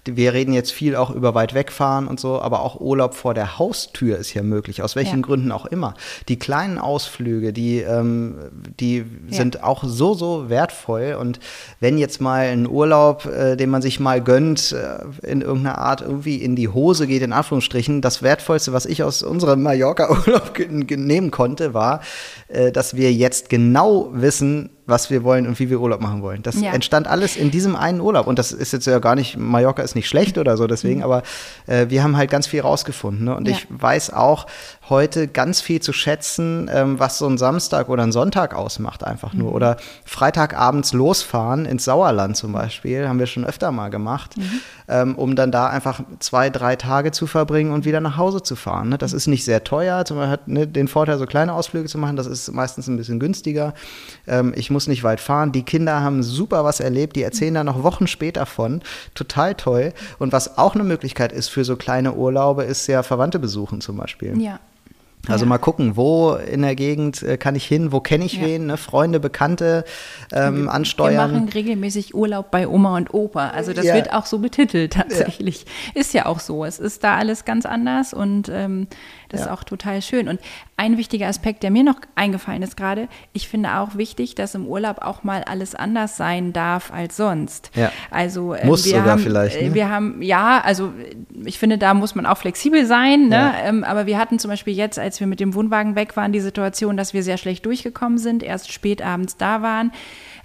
[0.06, 3.58] wir reden jetzt viel auch über weit wegfahren und so, aber auch Urlaub vor der
[3.58, 5.26] Haustür ist ja möglich, aus welchen ja.
[5.26, 5.94] Gründen auch immer.
[6.28, 8.36] Die kleinen Ausflüge, die, ähm,
[8.80, 11.16] die sind auch so, so wertvoll.
[11.20, 11.40] Und
[11.80, 15.85] wenn jetzt mal ein Urlaub, äh, den man sich mal gönnt, äh, in irgendeiner Art
[15.86, 18.02] Art irgendwie in die Hose geht, in Anführungsstrichen.
[18.02, 22.02] Das Wertvollste, was ich aus unserem Mallorca-Urlaub nehmen konnte, war,
[22.48, 26.44] äh, dass wir jetzt genau wissen, was wir wollen und wie wir Urlaub machen wollen.
[26.44, 26.72] Das ja.
[26.72, 28.28] entstand alles in diesem einen Urlaub.
[28.28, 31.06] Und das ist jetzt ja gar nicht, Mallorca ist nicht schlecht oder so, deswegen, mhm.
[31.06, 31.24] aber
[31.66, 33.26] äh, wir haben halt ganz viel rausgefunden.
[33.26, 33.36] Ne?
[33.36, 33.56] Und ja.
[33.56, 34.46] ich weiß auch
[34.88, 39.34] heute ganz viel zu schätzen, ähm, was so ein Samstag oder ein Sonntag ausmacht, einfach
[39.34, 39.50] nur.
[39.50, 39.56] Mhm.
[39.56, 44.62] Oder Freitagabends losfahren ins Sauerland zum Beispiel, haben wir schon öfter mal gemacht, mhm.
[44.88, 48.56] ähm, um dann da einfach zwei, drei Tage zu verbringen und wieder nach Hause zu
[48.56, 48.90] fahren.
[48.90, 48.98] Ne?
[49.00, 49.18] Das mhm.
[49.18, 52.28] ist nicht sehr teuer, man hat ne, den Vorteil, so kleine Ausflüge zu machen, das
[52.28, 53.74] ist meistens ein bisschen günstiger.
[54.28, 55.54] Ähm, ich muss nicht weit fahren.
[55.54, 58.82] Die Kinder haben super was erlebt, die erzählen da noch Wochen später von.
[59.14, 59.94] Total toll.
[60.20, 63.96] Und was auch eine Möglichkeit ist für so kleine Urlaube, ist ja Verwandte besuchen zum
[63.96, 64.40] Beispiel.
[64.42, 64.60] Ja.
[65.28, 65.50] Also ja.
[65.50, 68.46] mal gucken, wo in der Gegend äh, kann ich hin, wo kenne ich ja.
[68.46, 68.78] wen, ne?
[68.78, 69.84] Freunde, Bekannte
[70.32, 71.32] ähm, ansteuern.
[71.32, 73.50] Wir machen regelmäßig Urlaub bei Oma und Opa.
[73.50, 73.96] Also das ja.
[73.96, 75.66] wird auch so betitelt tatsächlich.
[75.94, 76.66] Ist ja auch so.
[76.66, 78.88] Es ist da alles ganz anders und ähm,
[79.36, 80.28] das ist auch total schön.
[80.28, 80.40] Und
[80.78, 84.68] ein wichtiger Aspekt, der mir noch eingefallen ist gerade, ich finde auch wichtig, dass im
[84.68, 87.72] Urlaub auch mal alles anders sein darf als sonst.
[87.76, 87.92] Ja.
[88.12, 89.62] Also äh, muss wir sogar haben, vielleicht.
[89.62, 89.74] Ne?
[89.74, 90.92] Wir haben, ja, also
[91.44, 93.30] ich finde, da muss man auch flexibel sein.
[93.30, 93.54] Ne?
[93.64, 96.42] Ähm, aber wir hatten zum Beispiel jetzt, als wir mit dem Wohnwagen weg waren, die
[96.42, 99.92] Situation, dass wir sehr schlecht durchgekommen sind, erst spät abends da waren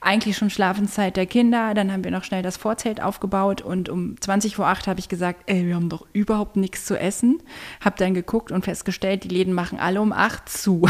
[0.01, 1.75] eigentlich schon Schlafenszeit der Kinder.
[1.75, 5.09] Dann haben wir noch schnell das Vorzelt aufgebaut und um 20 vor 8 habe ich
[5.09, 7.43] gesagt, ey, wir haben doch überhaupt nichts zu essen.
[7.85, 10.83] Hab dann geguckt und festgestellt, die Läden machen alle um 8 zu.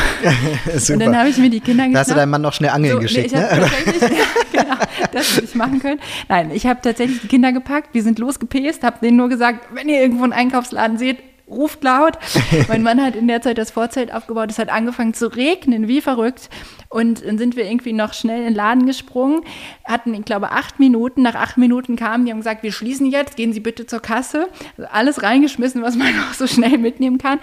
[0.93, 1.95] und dann habe ich mir die Kinder gesagt.
[1.95, 3.71] Da hast du deinen Mann noch schnell angeln so, geschickt, nee, ne?
[4.53, 4.77] genau,
[5.13, 6.01] das würde ich machen können.
[6.29, 9.89] Nein, ich habe tatsächlich die Kinder gepackt, wir sind losgepäst, habe denen nur gesagt, wenn
[9.89, 11.19] ihr irgendwo einen Einkaufsladen seht,
[11.51, 12.19] ruft laut.
[12.69, 16.01] mein Mann hat in der Zeit das Vorzelt aufgebaut, es hat angefangen zu regnen, wie
[16.01, 16.49] verrückt.
[16.89, 19.43] Und dann sind wir irgendwie noch schnell in den Laden gesprungen,
[19.85, 21.23] hatten, ich glaube, acht Minuten.
[21.23, 24.49] Nach acht Minuten kamen die haben gesagt, wir schließen jetzt, gehen Sie bitte zur Kasse.
[24.77, 27.39] Also alles reingeschmissen, was man auch so schnell mitnehmen kann.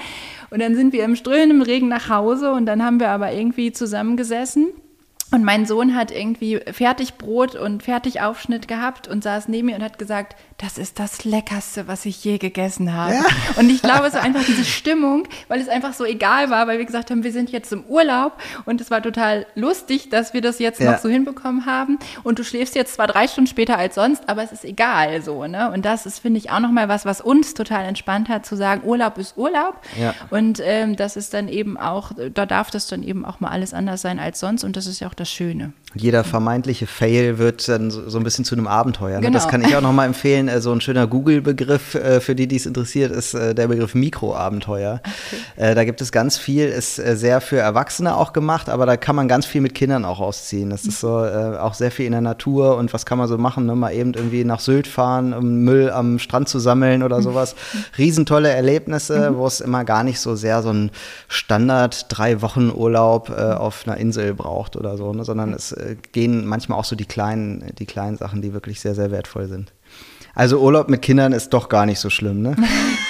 [0.50, 3.72] Und dann sind wir im strömenden Regen nach Hause und dann haben wir aber irgendwie
[3.72, 4.68] zusammengesessen
[5.30, 10.00] und mein Sohn hat irgendwie Fertigbrot und Fertigaufschnitt gehabt und saß neben mir und hat
[10.00, 13.14] gesagt, das ist das Leckerste, was ich je gegessen habe.
[13.14, 13.26] Ja.
[13.58, 16.86] Und ich glaube, war einfach diese Stimmung, weil es einfach so egal war, weil wir
[16.86, 18.34] gesagt haben, wir sind jetzt im Urlaub
[18.66, 20.94] und es war total lustig, dass wir das jetzt ja.
[20.94, 22.00] noch so hinbekommen haben.
[22.24, 25.46] Und du schläfst jetzt zwar drei Stunden später als sonst, aber es ist egal so.
[25.46, 25.72] Ne?
[25.72, 28.82] Und das ist, finde ich, auch nochmal was, was uns total entspannt hat, zu sagen,
[28.84, 29.80] Urlaub ist Urlaub.
[30.00, 30.16] Ja.
[30.32, 33.76] Und ähm, das ist dann eben auch, da darf das dann eben auch mal alles
[33.76, 34.64] anders sein als sonst.
[34.64, 35.74] Und das ist ja auch das Schöne.
[35.94, 39.18] Jeder vermeintliche Fail wird dann so, so ein bisschen zu einem Abenteuer.
[39.18, 39.28] Ne?
[39.28, 39.34] Genau.
[39.34, 40.47] Das kann ich auch nochmal empfehlen.
[40.48, 43.96] Äh, so ein schöner Google-Begriff äh, für die, die es interessiert, ist äh, der Begriff
[43.96, 45.02] Mikroabenteuer.
[45.04, 45.74] Okay.
[45.76, 49.28] Da gibt es ganz viel, ist sehr für Erwachsene auch gemacht, aber da kann man
[49.28, 50.70] ganz viel mit Kindern auch ausziehen.
[50.70, 53.66] Das ist so auch sehr viel in der Natur und was kann man so machen?
[53.66, 53.76] Ne?
[53.76, 57.56] Mal eben irgendwie nach Sylt fahren, um Müll am Strand zu sammeln oder sowas.
[57.98, 59.38] Riesentolle Erlebnisse, mhm.
[59.38, 60.92] wo es immer gar nicht so sehr so ein
[61.28, 65.24] Standard drei Wochen Urlaub auf einer Insel braucht oder so, ne?
[65.24, 65.76] sondern es
[66.12, 69.74] gehen manchmal auch so die kleinen, die kleinen Sachen, die wirklich sehr, sehr wertvoll sind.
[70.38, 72.56] Also Urlaub mit Kindern ist doch gar nicht so schlimm, ne?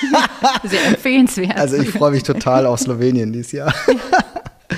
[0.64, 1.58] sehr empfehlenswert.
[1.58, 3.74] Also ich freue mich total auf Slowenien dieses Jahr.
[3.86, 4.78] Ja,